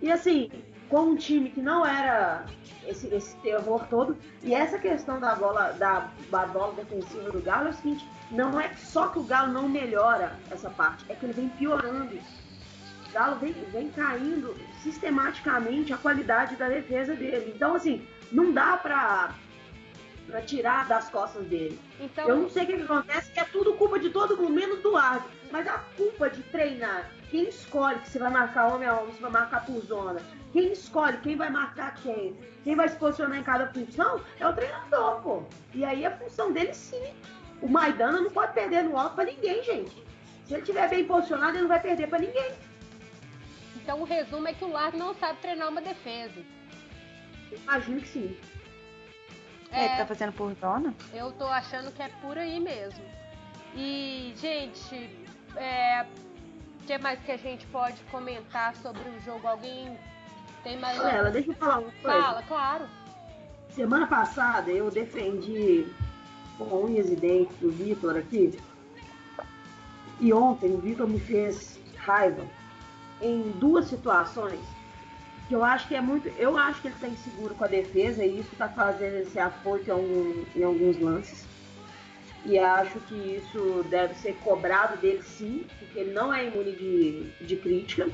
[0.00, 0.50] E assim,
[0.88, 2.44] com um time que não era
[2.86, 7.68] esse, esse terror todo, e essa questão da bola, da, da bola defensiva do Galo
[7.68, 11.26] é o seguinte, não é só que o Galo não melhora essa parte, é que
[11.26, 12.14] ele vem piorando.
[12.14, 17.52] O Galo vem, vem caindo sistematicamente a qualidade da defesa dele.
[17.54, 19.34] Então, assim, não dá pra,
[20.28, 21.78] pra tirar das costas dele.
[21.98, 24.80] Então, Eu não sei o que, acontece, que é tudo culpa de todo mundo, menos
[24.82, 25.30] do árbitro.
[25.50, 29.22] Mas a culpa de treinar, quem escolhe que você vai marcar homem a homem, você
[29.22, 30.20] vai marcar por zona,
[30.52, 34.52] quem escolhe quem vai marcar quem, quem vai se posicionar em cada função, é o
[34.52, 35.42] treinador, pô.
[35.74, 37.14] E aí a função dele sim.
[37.60, 40.04] O Maidana não pode perder no alto pra ninguém, gente.
[40.46, 42.52] Se ele estiver bem posicionado, ele não vai perder pra ninguém.
[43.76, 46.40] então o resumo é que o Largo não sabe treinar uma defesa.
[47.50, 48.36] Imagino que sim.
[49.70, 50.94] É, que É, tá fazendo por zona?
[51.12, 53.04] eu tô achando que é por aí mesmo.
[53.74, 55.10] E, gente,
[55.56, 56.04] é,
[56.82, 59.46] o que mais que a gente pode comentar sobre o jogo?
[59.46, 59.98] Alguém
[60.64, 61.10] tem mais uma...
[61.10, 62.22] Ela, deixa eu falar uma coisa.
[62.22, 62.88] Fala, claro.
[63.70, 65.86] Semana passada eu defendi
[66.56, 68.58] com unhas e dentes o Vitor aqui.
[70.20, 72.44] E ontem o Vitor me fez raiva
[73.20, 74.58] em duas situações
[75.48, 76.28] que eu acho que é muito.
[76.38, 79.40] Eu acho que ele está inseguro com a defesa e isso está fazendo ele ser
[79.40, 81.46] afoito em, algum- em alguns lances.
[82.44, 87.30] E acho que isso deve ser cobrado dele sim, porque ele não é imune de,
[87.46, 88.08] de crítica.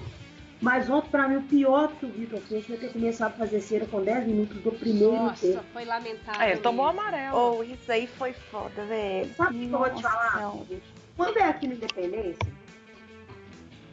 [0.63, 3.61] Mas ontem, para mim, o pior que o Vitor fez foi ter começado a fazer
[3.61, 5.65] cera com 10 minutos do primeiro Nossa, tempo.
[5.75, 6.41] foi lamentável.
[6.41, 7.37] É, ele tomou amarelo.
[7.37, 9.31] Ou isso aí foi foda, velho.
[9.37, 10.53] Sabe o que eu vou te Nossa falar?
[11.17, 12.53] Quando é aqui no Independência,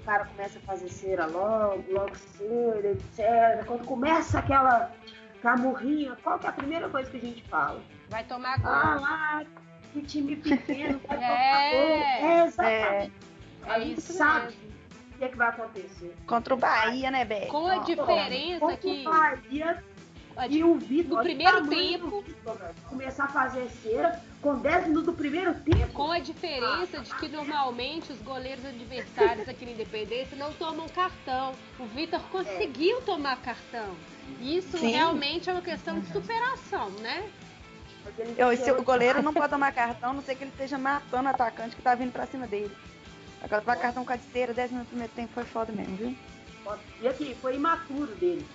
[0.02, 3.66] o cara começa a fazer cera logo, logo cedo, etc.
[3.66, 4.92] Quando começa aquela
[5.42, 7.82] camurrinha, qual que é a primeira coisa que a gente fala?
[8.10, 8.72] Vai tomar gol.
[8.72, 9.46] Ah lá,
[9.94, 11.22] que time pequeno, vai É.
[11.22, 12.30] tomar gol.
[12.30, 13.14] É, exatamente.
[13.66, 14.62] é a gente isso sabe mesmo.
[15.14, 16.16] o que, é que vai acontecer.
[16.26, 17.48] Contra o Bahia, né, Beck?
[17.48, 19.02] Com a diferença Contra que...
[19.02, 19.84] o Bahia,
[20.50, 25.14] E o Vitor, no primeiro tempo- do começar a fazer cera com 10 minutos do
[25.14, 25.94] primeiro tempo.
[25.94, 31.54] Com a diferença de que normalmente os goleiros adversários aqui na Independência não tomam cartão.
[31.80, 33.96] O Vitor conseguiu tomar cartão.
[34.40, 34.92] Isso Sim.
[34.92, 37.30] realmente é uma questão de superação, né?
[38.36, 41.28] Eu, se o goleiro não pode tomar cartão, a não ser que ele esteja matando
[41.28, 42.76] o atacante que tá vindo pra cima dele.
[43.44, 45.96] Agora, tomar cartão com a de cera, 10 minutos no primeiro tempo foi foda mesmo,
[45.98, 46.16] viu?
[47.00, 48.46] E aqui, foi imaturo dele.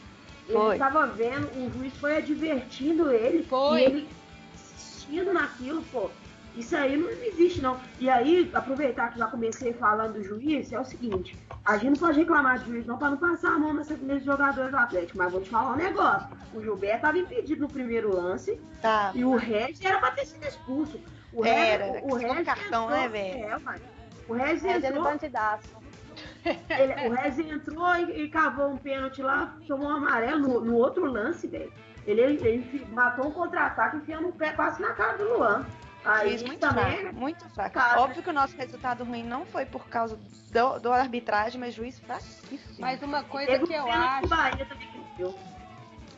[0.48, 3.42] Ele estava vendo, o juiz foi advertindo ele.
[3.44, 3.80] Foi.
[3.80, 4.08] E ele
[4.54, 6.10] insistindo naquilo, pô.
[6.56, 7.78] Isso aí não existe, não.
[8.00, 12.06] E aí, aproveitar que já comecei falando do juiz, é o seguinte: a gente não
[12.06, 15.18] pode reclamar de juiz, não, pra não passar a mão nessa, nesses jogadores do Atlético.
[15.18, 19.12] Mas vou te falar um negócio: o Gilberto estava impedido no primeiro lance Tá.
[19.14, 20.98] e o Regis era pra ter sido expulso.
[21.32, 23.44] O Era, Regis, o, questão o do Regis cartão, né, velho?
[23.44, 23.80] É, mano.
[24.26, 25.68] O Regis É, ele entrou, bandidaço.
[26.70, 30.74] Ele- o Regis entrou e, e cavou um pênalti lá, tomou um amarelo no, no
[30.74, 31.72] outro lance, velho.
[32.06, 35.66] Ele, ele matou um contra-ataque enfiando o pé quase na cara do Luan.
[36.04, 36.98] Aí muito também.
[36.98, 37.74] fraco, muito fraco.
[37.74, 38.00] Cara.
[38.00, 40.16] Óbvio que o nosso resultado ruim não foi por causa
[40.52, 42.76] do, do arbitragem, mas juiz fraquíssimo.
[42.78, 44.28] Mas uma coisa Teve que um eu acho.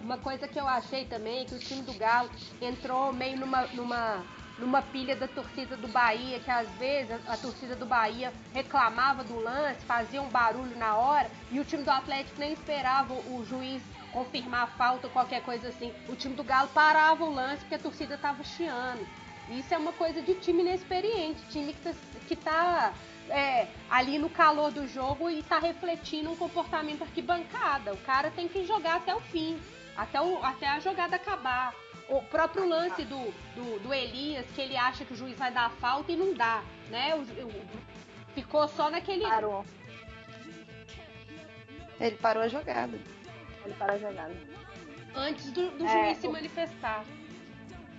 [0.02, 3.66] Uma coisa que eu achei também é que o time do Galo entrou meio numa,
[3.68, 4.22] numa,
[4.58, 9.38] numa pilha da torcida do Bahia, que às vezes a, torcida do Bahia reclamava do
[9.38, 13.82] lance, fazia um barulho na hora, e o time do Atlético nem esperava o, juiz
[14.12, 15.92] confirmar a falta ou qualquer coisa assim.
[16.08, 19.06] O time do Galo parava o lance porque a torcida estava chiando.
[19.50, 21.94] Isso é uma coisa de time inexperiente, time que tá,
[22.26, 22.92] que tá
[23.30, 27.92] é, ali no calor do jogo e tá refletindo um comportamento arquibancada.
[27.92, 29.58] O cara tem que jogar até o fim,
[29.96, 31.74] até, o, até a jogada acabar.
[32.08, 35.66] O próprio lance do, do, do Elias, que ele acha que o juiz vai dar
[35.66, 37.14] a falta e não dá, né?
[37.14, 37.62] O, o-
[38.34, 39.24] ficou só naquele.
[39.26, 39.64] Parou.
[42.00, 42.98] Ele parou a jogada.
[43.64, 44.34] Ele parou a jogada.
[45.14, 47.04] Antes do, do É, juiz se o- manifestar.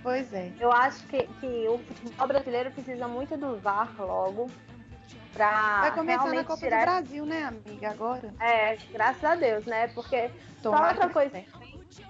[0.01, 0.51] Pois é.
[0.59, 4.49] Eu acho que, que o futebol brasileiro precisa muito do VAR logo.
[5.33, 7.91] Pra Vai começar na Copa tirar do Brasil, né, amiga?
[7.91, 8.33] Agora.
[8.39, 9.87] É, graças a Deus, né?
[9.89, 10.29] Porque
[10.61, 11.41] só Tomara outra que coisa dê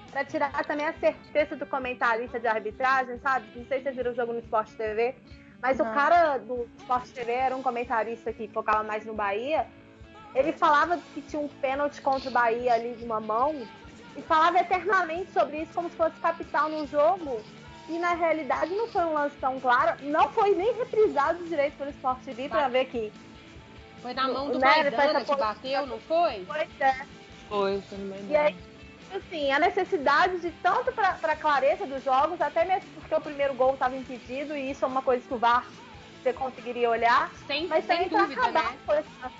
[0.09, 3.45] pra tirar também a certeza do comentarista de arbitragem, sabe?
[3.55, 5.15] Não sei se vocês viram o jogo no Sport TV,
[5.61, 5.89] mas Não.
[5.89, 9.67] o cara do Sport TV era um comentarista que focava mais no Bahia.
[10.35, 13.55] Ele falava que tinha um pênalti contra o Bahia ali de uma mão
[14.15, 17.41] e falava eternamente sobre isso como se fosse capital no jogo.
[17.87, 21.89] E na realidade não foi um lance tão claro, não foi nem reprisado direito pelo
[21.89, 23.11] Sport TV pra ver que
[24.01, 26.45] Foi na mão do Né, Maidana essa que bateu, não foi?
[26.45, 27.05] pois é.
[27.49, 28.55] Foi, foi no meio E aí,
[29.15, 33.53] assim, a necessidade de tanto para a clareza dos jogos, até mesmo porque o primeiro
[33.53, 35.65] gol estava impedido, e isso é uma coisa que o VAR
[36.21, 38.77] você conseguiria olhar, Sem, mas sem também para dúvida, acabar né?
[38.85, 39.31] com essa,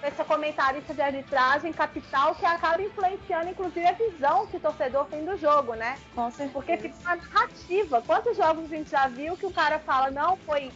[0.00, 5.06] com essa comentarista de arbitragem capital que acaba influenciando, inclusive, a visão que o torcedor
[5.06, 5.96] tem do jogo, né?
[6.14, 6.50] Com certeza.
[6.52, 8.02] Porque fica uma narrativa.
[8.02, 10.72] Quantos jogos a gente já viu que o cara fala, não, foi,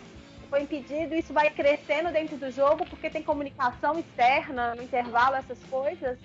[0.49, 5.59] foi impedido, isso vai crescendo dentro do jogo, porque tem comunicação externa no intervalo, essas
[5.65, 6.17] coisas,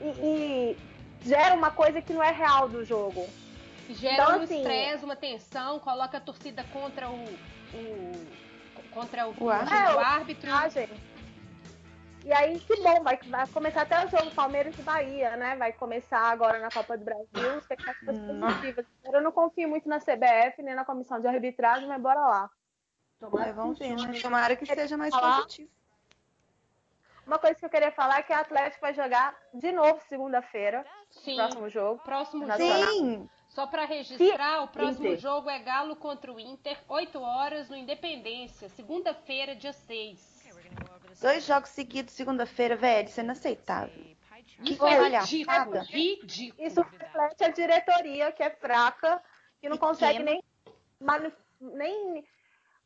[0.00, 0.76] e, e
[1.24, 3.26] gera uma coisa que não é real do jogo.
[3.90, 7.14] Gera Então, um assim, estresse, uma tensão, coloca a torcida contra o.
[7.74, 8.44] o-
[8.90, 9.76] contra o, O árbitro.
[9.76, 10.52] o É, o- árbitro.
[10.52, 10.92] Ah, gente.
[12.24, 15.56] E aí, que bom, vai, vai começar até o jogo Palmeiras e Bahia, né?
[15.56, 18.40] Vai começar agora na Copa do Brasil, expectativas Hum.
[18.40, 18.86] positivas.
[19.04, 22.50] Eu não confio muito na CBF, nem na comissão de arbitragem, mas bora lá.
[23.20, 24.20] Tomara que vamos ver, né?
[24.22, 25.68] Tomara que seja mais positivo.
[27.26, 30.84] Uma coisa que eu queria falar é que o Atlético vai jogar de novo segunda-feira,
[31.10, 31.36] Sim.
[31.36, 32.02] próximo jogo.
[32.02, 32.78] Próximo Nacional.
[32.82, 32.92] jogo.
[32.92, 33.30] Sim!
[33.48, 35.18] Só pra registrar, o próximo Inter.
[35.20, 40.34] jogo é Galo contra o Inter, 8 horas no Independência, segunda-feira, dia 6.
[41.20, 44.14] Dois jogos seguidos, segunda-feira, velho, isso é inaceitável.
[44.62, 45.80] Que Isso é palhaçada.
[45.80, 46.66] ridículo, ridículo.
[46.66, 49.22] Isso reflete a diretoria, que é fraca,
[49.60, 50.40] que não consegue Pequena.
[51.00, 52.24] nem, nem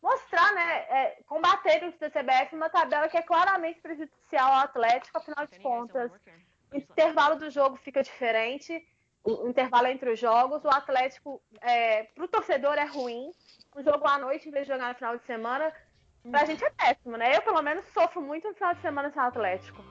[0.02, 0.86] mostrar, né?
[0.88, 5.58] é, combater dentro da CBF uma tabela que é claramente prejudicial ao Atlético, afinal de
[5.60, 6.10] contas.
[6.72, 8.86] O intervalo do jogo fica diferente,
[9.24, 10.64] o, o intervalo entre os jogos.
[10.64, 13.30] O Atlético, é, para o torcedor, é ruim.
[13.74, 15.72] O jogo à noite, em vez de jogar no final de semana,
[16.30, 17.36] pra gente é péssimo, né?
[17.36, 19.82] Eu, pelo menos, sofro muito no final de semana sem o Atlético.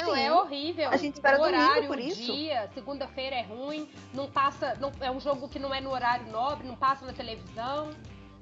[0.00, 0.22] Não, Sim.
[0.22, 0.90] é horrível.
[0.90, 2.20] A gente espera o domingo horário, por o isso.
[2.20, 6.26] dia, segunda-feira é ruim, não passa, não, é um jogo que não é no horário
[6.32, 7.90] nobre, não passa na televisão,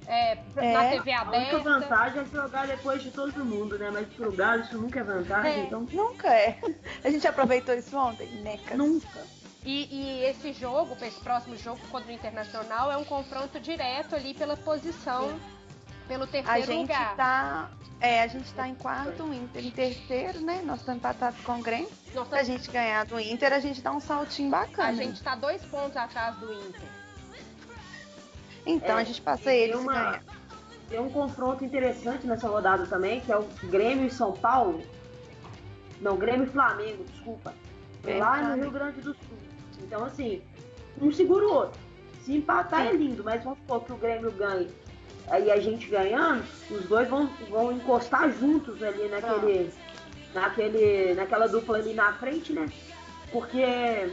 [0.06, 0.90] é, na É.
[0.98, 1.58] TV A única aberta.
[1.58, 3.90] vantagem é jogar depois de todo mundo, né?
[3.92, 5.64] Mas pro Galo isso nunca é vantagem, É.
[5.64, 6.58] então Nunca é.
[7.04, 8.76] A gente aproveitou isso ontem, neca.
[8.76, 9.20] nunca.
[9.64, 14.34] E, e esse jogo, esse próximo jogo contra o Internacional, é um confronto direto ali
[14.34, 15.38] pela posição
[16.08, 17.14] Pelo A terceiro gente lugar.
[17.16, 17.70] tá.
[18.00, 20.60] É, a gente tá em quarto, o Inter em terceiro, né?
[20.64, 21.88] Nós estamos empatados com o Grêmio.
[22.12, 24.88] Nós Se a gente ganhar do Inter, a gente dá um saltinho bacana.
[24.88, 26.82] a gente tá dois pontos atrás do Inter.
[28.66, 30.22] Então É, a gente passa e ele tem se uma- ganhar.
[30.88, 34.82] Tem um confronto interessante nessa rodada também, que é o Grêmio e São Paulo.
[36.00, 37.54] Não, Grêmio e Flamengo, desculpa.
[38.02, 38.62] Grêmio e lá no Flamengo.
[38.62, 39.38] Rio Grande do Sul.
[39.80, 40.42] Então, assim,
[41.00, 41.80] um segura o outro.
[42.22, 44.68] Se empatar é lindo, mas vamos supor que o Grêmio ganhe.
[45.28, 49.72] Aí a gente ganhando, os dois vão, vão encostar juntos ali naquele,
[50.34, 52.66] naquele, naquela dupla ali na frente, né?
[53.30, 54.10] Porque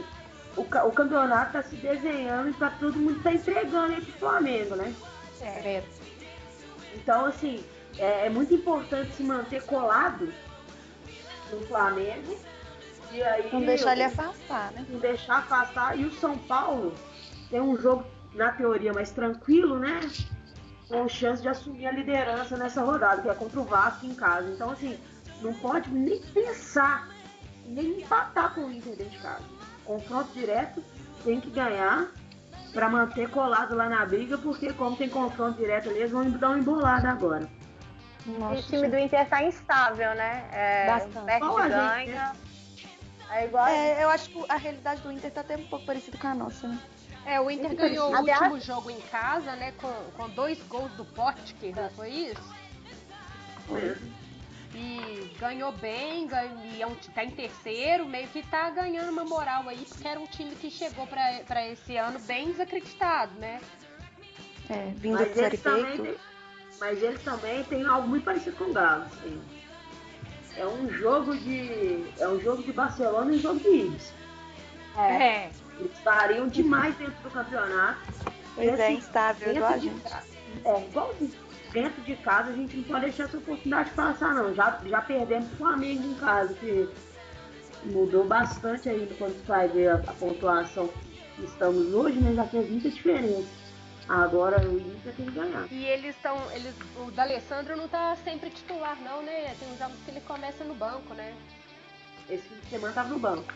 [0.56, 4.76] o, o campeonato tá se desenhando e tá todo mundo tá entregando aí pro Flamengo,
[4.76, 4.94] né?
[5.40, 5.82] É.
[6.94, 7.64] Então, assim,
[7.98, 10.32] é, é muito importante se manter colado
[11.52, 12.36] no Flamengo.
[13.12, 14.86] E aí, Não deixar ele o- afastar, né?
[14.88, 15.98] não deixar afastar.
[15.98, 16.94] E o São Paulo
[17.48, 19.98] tem um jogo, na teoria, mais tranquilo, né?
[20.88, 24.48] Com chance de assumir a liderança nessa rodada, que é contra o Vasco em casa.
[24.50, 24.96] Então, assim,
[25.40, 27.08] não pode nem pensar,
[27.66, 29.44] nem empatar com o Inter dentro de casa.
[29.90, 30.84] Confronto direto,
[31.24, 32.12] tem que ganhar
[32.72, 36.50] para manter colado lá na briga, porque como tem confronto direto ali, eles vão dar
[36.50, 37.50] uma embolada agora.
[38.24, 40.48] E Nossa, o time do Inter tá instável, né?
[40.52, 41.40] É, Bastante.
[41.68, 42.32] ganha.
[43.30, 46.16] É igual É, eu acho que a realidade do Inter tá até um pouco parecida
[46.16, 46.78] com a nossa, né?
[47.26, 48.44] É, o Inter Muito ganhou o parecido.
[48.44, 49.72] último jogo em casa, né?
[49.72, 52.54] Com, com dois gols do Potker, não foi isso?
[54.74, 59.24] E ganhou bem, ganhou, e é um, tá em terceiro, meio que tá ganhando uma
[59.24, 63.60] moral aí, porque era um time que chegou pra, pra esse ano bem desacreditado, né?
[64.68, 66.16] É, vindo Mas de Série eles, também têm,
[66.78, 69.02] mas eles também têm algo muito parecido com o Galo.
[69.02, 69.42] assim.
[70.56, 72.04] É um jogo de.
[72.18, 74.12] É um jogo de Barcelona e um jogo de Ibis.
[74.96, 75.12] É.
[75.12, 75.50] É.
[75.80, 77.98] Eles variam demais dentro do campeonato.
[78.54, 80.02] Pois é, instável, igual a de gente.
[80.02, 80.22] ca-
[80.64, 81.14] É, igual
[81.72, 84.54] dentro de casa a gente não pode deixar essa oportunidade passar não.
[84.54, 86.88] Já, já perdemos o Flamengo em casa, que
[87.84, 90.88] mudou bastante aí quando você vai ver a, a pontuação
[91.36, 92.34] que estamos hoje, né?
[92.34, 93.60] Já fez muita diferença.
[94.08, 95.68] Agora o Inter tem que ganhar.
[95.70, 96.36] E eles estão.
[96.50, 99.54] Eles, o D'Alessandro não tá sempre titular, não, né?
[99.58, 101.32] Tem uns jogos que ele começa no banco, né?
[102.28, 103.52] Esse fim de semana tava no banco.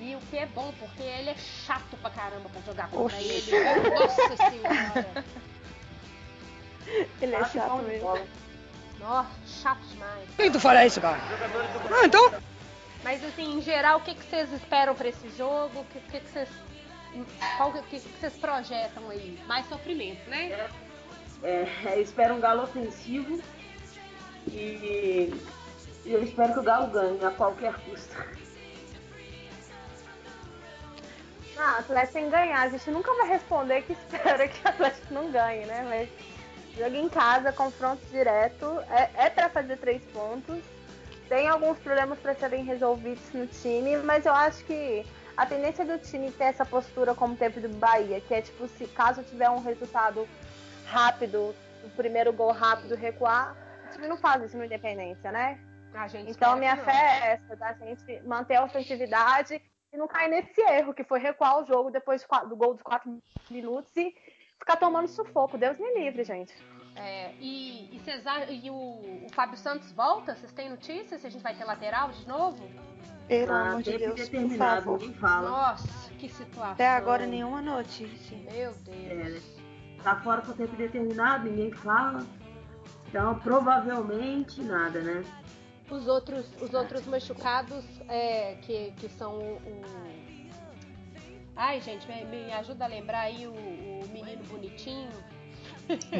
[0.00, 3.28] E o que é bom, porque ele é chato pra caramba pra jogar contra Oxi.
[3.28, 3.90] ele.
[3.90, 5.24] Nossa senhora!
[7.20, 8.18] Ele é chato de mesmo.
[8.98, 10.28] Nossa, chato demais.
[10.30, 11.18] Por que tu fala isso, cara?
[11.90, 12.34] Ah, então.
[13.04, 15.80] Mas assim, em geral, o que, que vocês esperam pra esse jogo?
[15.80, 16.48] O que, que, que vocês.
[17.56, 19.38] Qual que, que, que vocês projetam aí?
[19.46, 20.68] Mais sofrimento, né?
[21.42, 23.40] É, eu espero um galo ofensivo
[24.48, 25.32] e
[26.08, 28.16] e eu espero que o Galo ganhe a qualquer custo.
[31.58, 32.62] Ah, o Atlético tem que ganhar.
[32.62, 35.84] A gente nunca vai responder que espera que o Atlético não ganhe, né?
[35.86, 36.08] Mas
[36.78, 40.62] jogo em casa, confronto direto, é, é para fazer três pontos.
[41.28, 45.04] Tem alguns problemas para serem resolvidos no time, mas eu acho que
[45.36, 48.86] a tendência do time ter essa postura como teve do Bahia, que é tipo, se
[48.86, 50.26] caso tiver um resultado
[50.86, 51.54] rápido,
[51.84, 53.54] o primeiro gol rápido recuar,
[53.86, 55.60] o time não faz isso no Independência, né?
[56.30, 59.60] Então, minha fé é essa, da gente manter a ofensividade
[59.92, 63.18] e não cair nesse erro, que foi recuar o jogo depois do gol dos quatro
[63.50, 64.14] minutos e
[64.68, 65.56] ficar tomando sufoco.
[65.56, 66.52] Deus me livre, gente.
[66.94, 70.34] É, e, e, a- e o, o Fábio Santos volta?
[70.34, 72.68] Vocês têm notícias se a gente vai ter lateral de novo?
[73.26, 74.98] Pelo Ah, amor de Deus, por determinado, favor.
[75.00, 75.48] ninguém fala.
[75.50, 76.72] Nossa, que situação.
[76.72, 78.36] Até agora nenhuma notícia.
[78.52, 79.42] Meu Deus.
[79.98, 80.02] É?
[80.02, 82.26] Tá fora por tempo determinado, ninguém fala.
[83.08, 85.24] Então, provavelmente nada, né?
[85.90, 90.28] Os outros, os outros machucados é, que, que são o, o-
[91.56, 93.52] Ai, gente, me, me ajuda a lembrar aí o,
[94.48, 95.10] bonitinho.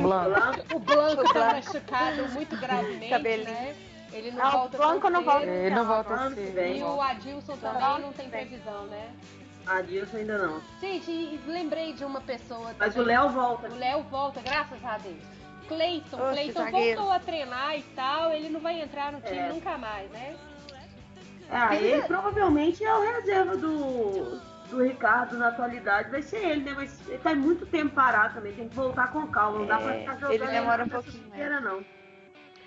[0.01, 0.77] Blanco.
[0.77, 1.55] O Blanco tá Blanco.
[1.57, 3.51] machucado muito gravemente, Cabelinho.
[3.51, 3.75] né?
[4.13, 5.47] Ele não Ah, o volta Blanco tão não volta.
[5.47, 6.15] Ele não volta.
[6.41, 9.11] E o Adilson também não tem previsão, né?
[9.67, 10.63] a Dilson ainda não.
[10.81, 13.03] Gente, lembrei de uma pessoa Mas o.
[13.03, 13.69] Léo volta.
[13.69, 15.19] O Léo volta, graças a Deus.
[15.69, 19.49] Cleiton, Cleiton voltou a treinar e tal, ele não vai entrar no time É.
[19.51, 20.35] nunca mais, né?
[21.51, 26.11] Ah, ele provavelmente é o reserva do, do Ricardo na atualidade.
[26.11, 26.73] Vai ser ele, né?
[26.77, 28.53] Mas ele tá muito tempo parado também.
[28.53, 29.59] Tem que voltar com calma.
[29.61, 30.33] Não dá pra É, ficar jogando.
[30.33, 31.85] ele demora um pouquinho, sujeira, não.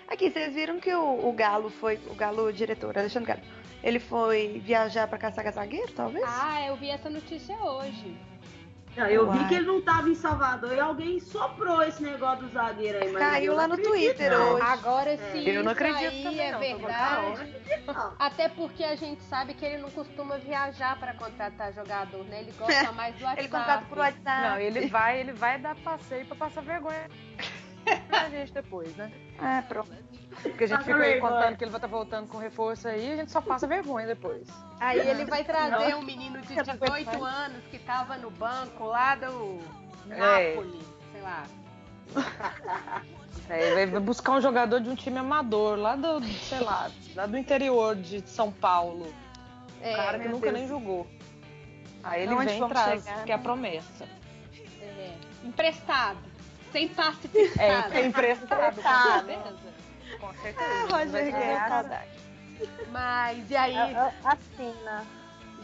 [0.07, 3.41] Aqui, vocês viram que o, o Galo foi, o Galo o diretor, Alexandre Galo,
[3.81, 6.25] ele foi viajar pra caçar zagueiro, talvez?
[6.27, 8.17] Ah, eu vi essa notícia hoje.
[8.95, 12.53] Não, eu vi que ele não tava em Salvador e alguém soprou esse negócio do
[12.53, 13.11] zagueiro aí.
[13.11, 14.53] Mas Caiu lá no Twitter não.
[14.55, 14.63] hoje.
[14.63, 17.55] Agora, se Eu não acredito aí também, é não, verdade.
[17.87, 18.13] não.
[18.19, 22.41] Até porque a gente sabe que ele não costuma viajar pra contratar jogador, né?
[22.41, 23.39] Ele gosta mais do WhatsApp.
[23.41, 24.41] Ele contrata por WhatsApp.
[24.49, 27.07] Não, ele vai, ele vai dar passeio pra passar vergonha.
[28.07, 29.11] pra gente depois, né?
[29.41, 29.89] É, pronto.
[30.41, 31.33] Porque a gente Passa fica aí vergonha.
[31.33, 34.07] contando que ele vai estar voltando com reforço aí e a gente só passa vergonha
[34.07, 34.47] depois.
[34.79, 35.99] Aí ele vai trazer Não.
[35.99, 37.35] um menino de Eu não aguento 18 mais.
[37.35, 39.59] anos que tava no banco lá do
[40.09, 40.55] É.
[40.55, 40.79] Napoli,
[41.11, 41.43] sei lá.
[43.49, 47.37] É, vai buscar um jogador de um time amador, lá do, sei lá, lá do
[47.37, 49.13] interior de São Paulo.
[49.81, 50.59] É, Um cara que nunca Deus.
[50.59, 51.07] nem jogou.
[52.03, 53.43] Aí ele Onde vem e traz, chegar, que é a né?
[53.43, 54.05] promessa.
[54.81, 55.13] é,
[55.43, 56.17] emprestado,
[56.71, 57.93] sem passe É, fixado.
[57.93, 58.81] é emprestado.
[58.81, 59.43] Tá, com beleza.
[59.43, 60.17] certeza.
[60.19, 60.65] Com certeza.
[60.69, 62.09] Ah, Roger saudade.
[62.91, 63.75] Mas e aí,
[64.23, 65.05] Assina.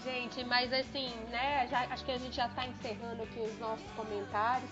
[0.03, 3.85] gente, mas assim, né, já- acho que a gente já tá encerrando aqui os nossos
[3.95, 4.69] comentários.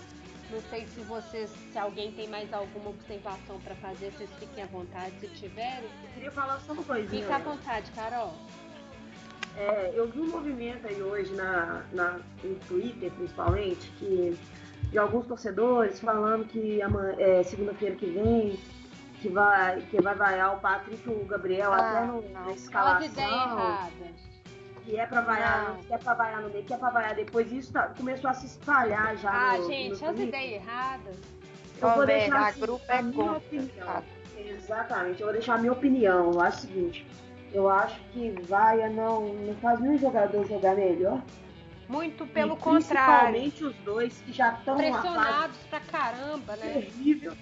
[0.50, 4.66] Não sei se vocês, se alguém tem mais alguma observação pra fazer, vocês fiquem à
[4.66, 5.88] vontade se tiverem.
[6.04, 7.22] Eu queria falar só uma coisinha.
[7.22, 8.32] Fica à vontade, Carol.
[9.56, 14.38] É, eu vi um movimento aí hoje na, na, no Twitter, principalmente, que
[14.90, 16.80] de alguns torcedores falando que
[17.18, 18.58] é, segunda-feira que vem
[19.20, 23.06] que vai, que vai vaiar o Patrick e o Gabriel Ah, até no, na escalação.
[23.06, 24.26] ideias erradas.
[24.84, 25.82] Que é pra vaiar, Não.
[25.82, 27.50] que é pra vaiar no meio, que é pra vaiar depois.
[27.50, 29.30] Isso tá- começou a se espalhar já.
[29.32, 31.16] Ah, no, gente, no as ideias erradas.
[31.82, 33.38] Eu vou deixar a assim, grupo a é minha contra.
[33.38, 33.86] opinião.
[33.86, 34.02] tá?
[34.38, 36.32] Exatamente, eu vou deixar a minha opinião.
[36.32, 37.06] Eu acho o seguinte,
[37.52, 41.20] eu acho que Vaia não, não faz nenhum jogador jogar melhor.
[41.88, 43.32] Muito pelo E contrário.
[43.32, 46.72] Principalmente os dois que já estão Pressionados pra caramba, né?
[46.72, 47.32] terrível.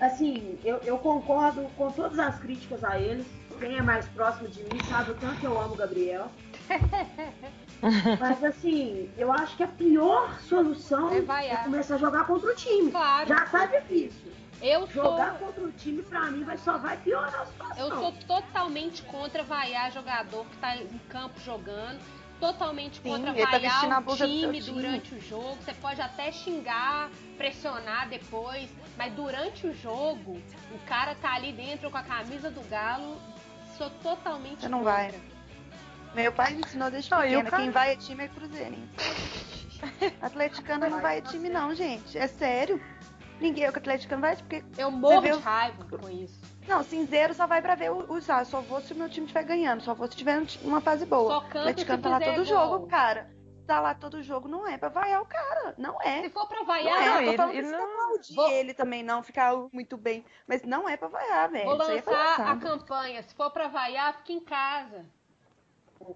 [0.00, 3.26] Assim, eu, eu concordo com todas as críticas a eles.
[3.58, 6.30] Quem é mais próximo de mim sabe o tanto que eu amo o Gabriel.
[8.20, 12.54] Mas assim, eu acho que a pior solução É é, começar a jogar contra o
[12.54, 12.90] time.
[12.90, 13.28] Claro.
[13.28, 14.32] Já tá difícil.
[14.62, 17.76] Eu sou, Jogar contra o time, pra mim, vai, só vai piorar a situação.
[17.88, 22.00] eu sou totalmente contra vaiar jogador que tá em campo jogando.
[22.44, 24.82] Totalmente Sim, contra ele tá vestindo a vaiar o blusa do seu time time.
[24.82, 25.56] durante o jogo.
[25.62, 28.68] Você pode até xingar, pressionar depois,
[28.98, 30.38] mas durante o jogo,
[30.74, 33.16] o cara tá ali dentro com a camisa do Galo.
[33.78, 34.92] Sou totalmente Você não contra.
[34.92, 35.14] vai.
[36.14, 38.88] Meu pai me ensinou desde Não, o pequena, cara- quem vai é time é cruzeirense.
[40.20, 42.16] Atleticana não vai é time não, gente.
[42.18, 42.78] É sério.
[43.40, 44.62] Ninguém, o atleticano vai porque...
[44.76, 46.38] Eu morro de o- raiva com isso.
[46.66, 49.44] Não, cinzeiro só vai pra ver os ah, Só vou se o meu time estiver
[49.44, 51.30] ganhando, só vou se tiver uma fase boa.
[51.30, 51.40] Só
[51.84, 52.44] canta tá lá todo gol.
[52.44, 53.30] jogo, cara.
[53.66, 55.74] Tá lá todo jogo, não é pra vaiar o cara.
[55.78, 56.22] Não é.
[56.22, 57.84] Se for pra Não vaiar, é, não, eu tô e- falando e pra você não-
[57.92, 60.24] aplaudir Vou- ele também, não ficar muito bem.
[60.46, 61.64] Mas não é pra vaiar, velho.
[61.64, 63.22] vou é lançar a campanha.
[63.22, 65.06] Se for pra vaiar, fica em casa.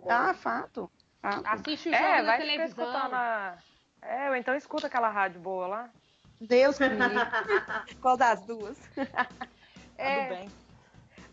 [0.09, 0.91] Ah, fato.
[1.23, 1.43] fato.
[1.47, 2.67] Assiste o jogo É, na vai televisão.
[2.87, 3.57] escutando a...
[4.03, 5.91] É, ou então escuta aquela rádio boa lá.
[6.41, 7.19] Deus que me livre.
[8.03, 8.79] Qual das duas?
[9.99, 10.23] Tá É.
[10.23, 10.49] do bem.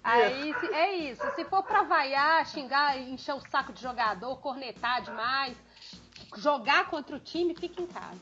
[0.04, 1.24] Aí se- é isso.
[1.36, 5.56] Se for pra vaiar, xingar, encher o saco de jogador, cornetar demais,
[6.38, 8.20] jogar contra o time, fica em casa.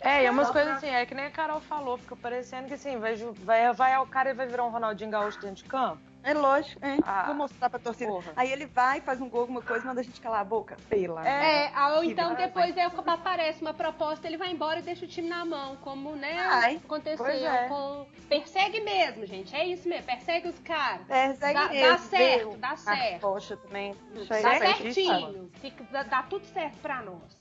[0.00, 2.74] É, e é umas coisas assim, é que nem a Carol falou, fica parecendo que
[2.74, 6.02] assim, vai, vai, vai o cara e vai virar um Ronaldinho Gaúcho dentro de campo.
[6.22, 6.98] É lógico, é.
[7.06, 8.10] Ah, Vou mostrar pra torcida.
[8.10, 8.32] porra.
[8.36, 10.76] Aí ele vai, faz um gol, alguma coisa, manda a gente calar a boca.
[10.88, 11.26] Pela.
[11.26, 12.46] É, ah, ou então vergonha.
[12.48, 16.14] depois é, aparece uma proposta, ele vai embora e deixa o time na mão, como
[16.16, 17.68] né, Ai, aconteceu pois é.
[17.68, 18.06] com.
[18.28, 19.54] Persegue mesmo, gente.
[19.54, 21.06] É isso mesmo, persegue os caras.
[21.06, 23.20] Persegue Dá- dá mesmo, certo, vê dá a certo.
[23.20, 23.94] Poxa, também.
[24.12, 25.50] Deixa Dá ele- certinho.
[25.60, 27.37] Fica, dá, dá tudo certo pra nós.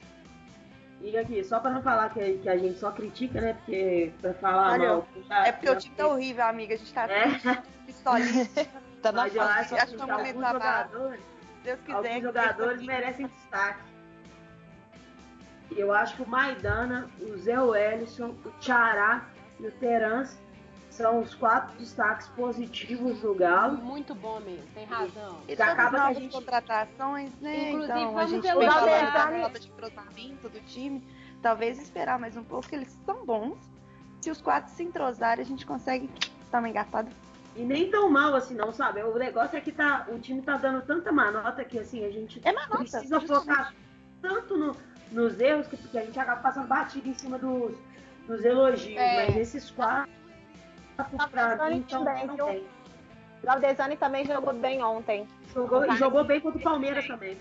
[0.99, 3.53] E aqui, só pra não falar que, que a gente só critica, né?
[3.53, 5.07] Porque pra falar Olha, mal.
[5.29, 6.73] já- É porque o já time tá horrível, amiga.
[6.73, 7.27] A gente tá É.
[7.85, 8.47] pistolinha.
[8.99, 9.59] Tá na Mas eu fase.
[9.59, 11.21] acho, acho que que é um momento alguns jogadores,
[11.63, 11.93] Deus quiser.
[11.95, 13.79] alguns jogadores merecem destaque.
[15.75, 19.27] Eu acho que o Maidana, o Zé Wellison, o Tchará
[19.59, 20.35] e o Terans
[20.97, 23.77] são os quatro destaques positivos do Galo.
[23.77, 25.37] Muito bom mesmo, tem razão.
[25.47, 27.69] E todas acaba que a novas gente- contratações, né?
[27.71, 29.41] Inclusive, então, a vamos gente falando da né?
[29.41, 31.03] falta de entrosamento do time.
[31.41, 33.57] Talvez esperar mais um pouco, que eles são bons.
[34.21, 36.09] Se os quatro se entrosarem, a gente consegue
[36.51, 37.09] dar uma engatada.
[37.55, 39.01] E nem tão mal assim não, sabe?
[39.03, 42.41] O negócio é que tá, o time tá dando tanta manota que assim, a gente
[42.43, 43.45] É manota, precisa justamente.
[43.45, 43.73] focar
[44.21, 44.75] tanto no-
[45.11, 47.75] nos erros que, que a gente acaba passando batido em cima dos,
[48.27, 48.97] dos elogios.
[48.99, 49.27] É.
[49.27, 50.11] Mas esses quatro,
[50.97, 52.65] Tá tão, também.
[53.43, 55.27] Galdesani também jogou bem ontem.
[55.53, 57.37] Jogou, e jogou bem contra o Palmeiras também.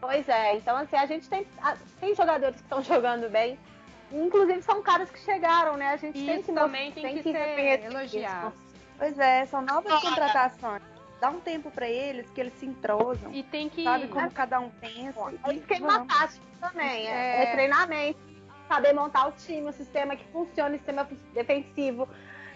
[0.00, 1.46] Pois é, então assim, a gente tem,
[1.98, 3.58] tem jogadores que estão jogando bem.
[4.12, 5.88] Inclusive são caras que chegaram, né?
[5.88, 8.48] A gente tem Isso que também mostrar- tem que ser reconhecer elogiado.
[8.48, 8.68] isso.
[8.98, 10.82] Pois é, são novas contratações.
[11.20, 13.32] Dá um tempo pra eles, que eles se entrosam.
[13.32, 13.82] E tem que.
[13.84, 15.18] Sabe como cada um pensa.
[15.44, 16.14] É isso que é uma vamos.
[16.14, 17.42] tática também, é, É.
[17.44, 18.18] é treinamento,
[18.68, 22.08] saber montar o time, o sistema que funcione, o sistema defensivo,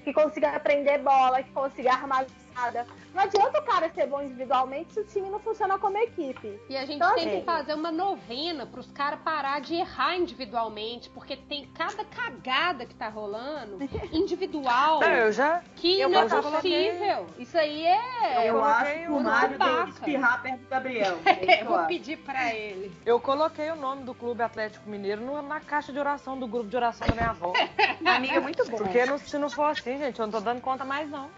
[0.05, 2.86] que consiga aprender bola, que consiga armar nada.
[3.14, 6.59] Não adianta o cara ser bom individualmente se o time não funciona como equipe.
[6.68, 10.16] E a gente Então, tem assim- que fazer uma novena pros caras parar de errar
[10.16, 13.78] individualmente, porque tem cada cagada que tá rolando
[14.12, 15.62] individual Não, eu já.
[15.76, 17.26] que eu não é possível.
[17.38, 18.48] Isso aí é.
[18.48, 21.18] Eu, acho coloquei que o Mário tem que espirrar perto do Gabriel.
[21.62, 22.92] Eu vou pedir pra ele.
[23.05, 26.76] Eu coloquei o nome do Clube Atlético Mineiro na caixa de oração do grupo de
[26.76, 27.53] oração da minha avó.
[28.05, 28.76] Amiga, muito bom.
[28.78, 31.30] Porque não- se não for assim, gente, eu não tô dando conta mais, não.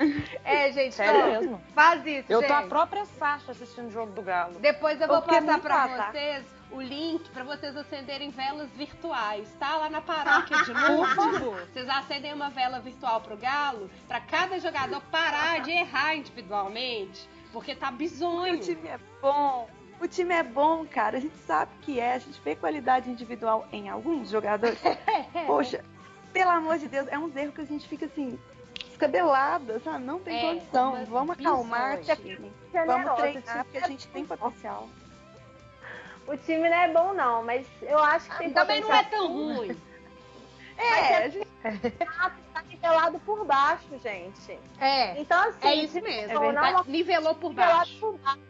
[0.45, 1.61] É, gente, Sério mesmo.
[1.75, 2.69] faz isso, Eu tô a gente.
[2.69, 4.59] própria Sasha assistindo o jogo do Galo.
[4.61, 9.77] Depois eu vou Porque passar pra vocês o link pra vocês acenderem velas virtuais, tá?
[9.77, 11.69] Lá na paróquia de Lourdes.
[11.73, 17.75] Vocês acendem uma vela virtual pro Galo, pra cada jogador parar de errar individualmente, porque
[17.75, 18.55] tá bizonho.
[18.55, 19.69] O time é bom.
[20.01, 21.19] O time é bom, cara.
[21.19, 22.15] A gente sabe que é.
[22.15, 24.79] A gente vê qualidade individual em alguns jogadores.
[25.47, 25.85] Poxa,
[26.33, 28.37] pelo amor de Deus, é um erro que a gente fica assim,
[29.09, 30.05] descabelada, sabe?
[30.05, 30.93] Não tem É, condição.
[30.93, 32.53] mas Vamos acalmar, time.
[32.87, 34.89] Vamos treinar, porque a gente tem potencial.
[36.27, 39.29] O time não é bom, não, mas eu acho que tem Também não é tão
[39.33, 39.77] ruim.
[40.77, 41.47] É, a gente
[42.53, 44.59] Tá nivelado por baixo, gente.
[44.81, 46.35] É, Então, assim, é isso mesmo.
[46.35, 47.97] tornar Tá- uma Nivelou por baixo.
[48.01, 48.41] por baixo.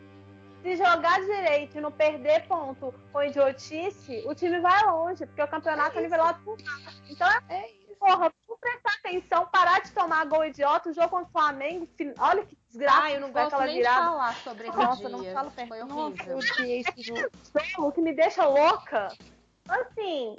[0.62, 5.46] Se jogar direito e não perder ponto com idiotice, o time vai longe, porque o
[5.48, 7.02] campeonato é, nivelado por baixo.
[7.10, 7.94] Então, é isso.
[8.00, 8.32] porra,
[8.64, 10.88] prestar atenção, parar de tomar gol idiota.
[10.88, 11.88] O jogo contra o Flamengo,
[12.18, 14.00] olha que desgraça Ah, eu não gosto aquela nem virada.
[14.00, 15.08] de falar sobre esse Nossa, dia.
[15.10, 15.68] não fala perto.
[15.68, 16.26] Foi Nossa, horrível.
[16.32, 17.30] eu odiei esse jogo.
[17.76, 19.08] jogo que me deixa louca.
[19.68, 20.36] Assim,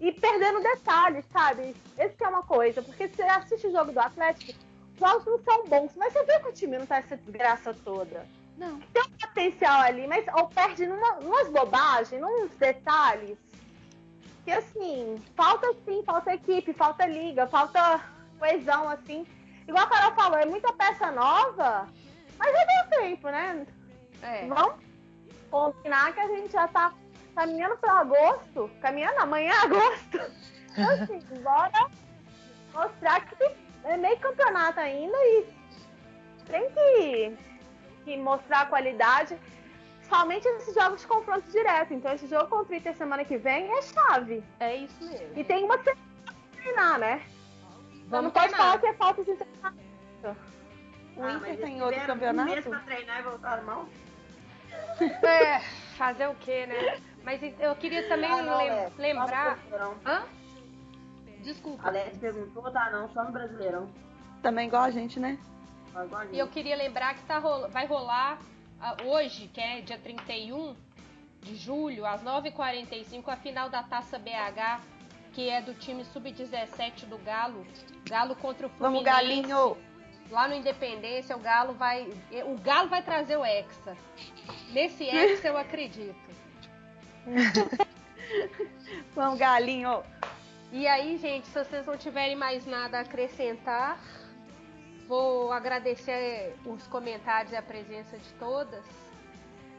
[0.00, 1.74] e perdendo detalhes, sabe?
[1.98, 4.52] Esse que é uma coisa, porque você assiste o jogo do Atlético,
[4.94, 7.74] os jogos não são bons, mas você vê que o time não tá essa desgraça
[7.84, 8.26] toda.
[8.56, 8.78] Não.
[8.92, 13.36] Tem um potencial ali, mas ou perde numa, numas bobagens, nos detalhes.
[14.44, 18.00] Que assim, falta sim, falta equipe, falta liga, falta
[18.38, 19.26] coesão, assim.
[19.66, 21.88] Igual a Carol falou, é muita peça nova,
[22.38, 23.66] mas já deu tempo, né?
[24.22, 24.46] É.
[24.46, 24.74] Vamos
[25.50, 26.92] combinar que a gente já tá
[27.34, 28.70] caminhando para agosto.
[28.80, 30.20] Caminhando amanhã é agosto.
[30.76, 31.88] Então, assim, bora
[32.72, 33.44] mostrar que
[33.84, 35.46] é meio campeonato ainda e
[36.46, 37.38] tem que,
[38.04, 39.38] que mostrar a qualidade.
[40.08, 41.94] Somente esses jogos de confronto direto.
[41.94, 44.44] Então, esse jogo contra o Inter semana que vem é chave.
[44.60, 45.38] É isso mesmo.
[45.38, 47.22] E tem uma semana pra treinar, né?
[47.92, 48.66] Então, Vamos não pode treinar.
[48.66, 49.84] falar que é falta de treinamento.
[51.16, 52.50] O Ah, Inter mas tem outro tiveram Um campeonato?
[52.50, 53.88] mês pra treinar e voltaram mal?
[55.22, 55.60] É,
[55.96, 57.00] fazer o quê, né?
[57.24, 59.58] Mas eu queria também Ah, não, lem- Alex, no lembrar.
[60.04, 60.22] Hã?
[61.42, 61.88] Desculpa.
[61.88, 63.88] Alex perguntou, tá não, só no Brasileirão.
[64.42, 65.38] Também igual a gente, né?
[65.92, 68.38] Só igual a E eu queria lembrar que tá rola- vai rolar
[69.04, 70.74] hoje, que é dia 31
[71.42, 74.80] de julho, às 9h45, a final da Taça BH,
[75.32, 77.66] que é do time sub-17 do Galo.
[78.08, 79.04] Galo contra o Vamos, Fluminense.
[79.04, 79.76] galinho!
[80.30, 82.08] Lá no Independência, o Galo vai.
[82.46, 83.96] O Galo vai trazer o Hexa.
[84.70, 86.16] Nesse Hexa eu acredito.
[89.14, 90.02] Vamos, galinho!
[90.72, 93.98] E aí, gente, se vocês não tiverem mais nada a acrescentar,
[95.08, 98.84] vou agradecer os comentários e a presença de todas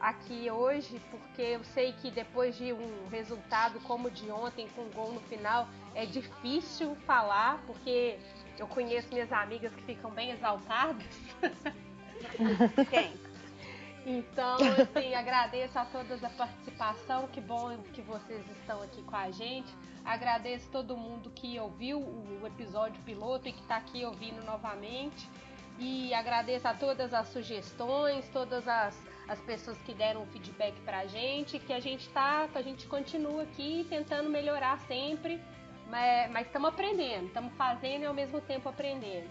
[0.00, 4.84] aqui hoje, porque eu sei que depois de um resultado como o de ontem, com
[4.90, 8.18] gol no final, é difícil falar, porque
[8.58, 11.04] eu conheço minhas amigas que ficam bem exaltadas.
[12.90, 13.26] Quem?
[14.06, 19.30] Então, assim, agradeço a todas a participação, que bom que vocês estão aqui com a
[19.30, 19.68] gente.
[20.06, 25.28] Agradeço todo mundo que ouviu o episódio piloto e que está aqui ouvindo novamente.
[25.80, 28.96] E agradeço a todas as sugestões, todas as,
[29.28, 33.42] as pessoas que deram feedback pra gente, que a gente tá, que a gente continua
[33.42, 35.42] aqui tentando melhorar sempre,
[35.88, 39.28] mas estamos aprendendo, estamos fazendo e ao mesmo tempo aprendendo.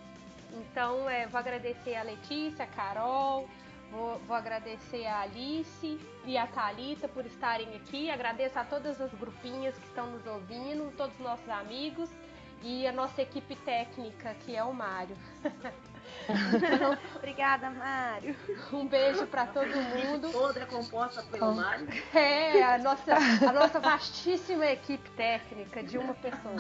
[0.52, 3.48] Então, é, vou agradecer a Letícia, a Carol,
[3.92, 8.10] Vou, vou agradecer a Alice e a Thalita por estarem aqui.
[8.10, 12.10] Agradeço a todas as grupinhas que estão nos ouvindo, todos os nossos amigos
[12.62, 15.16] e a nossa equipe técnica, que é o Mário.
[15.44, 18.36] Então, Obrigada, Mário.
[18.74, 20.32] um beijo para todo mundo.
[20.32, 21.88] Toda é composta pelo Mário.
[22.14, 26.56] É, a nossa, a nossa vastíssima equipe técnica de uma pessoa.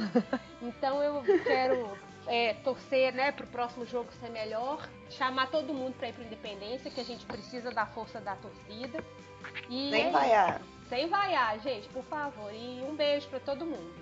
[0.62, 1.98] Então eu quero
[2.28, 6.24] é, torcer né, para o próximo jogo ser melhor, chamar todo mundo para ir para
[6.24, 9.04] Independência, que a gente precisa da força da torcida.
[9.70, 10.62] E Sem é vaiar.
[10.90, 12.52] Sem vaiar, gente, por favor.
[12.54, 13.94] E um beijo para todo mundo.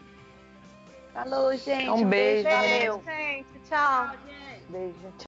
[1.13, 1.89] Falou, gente.
[1.89, 2.49] Um beijo.
[2.49, 3.03] Valeu.
[3.05, 4.07] Gente, tchau.
[4.07, 4.63] Tchau, gente.
[4.69, 5.13] Beijo.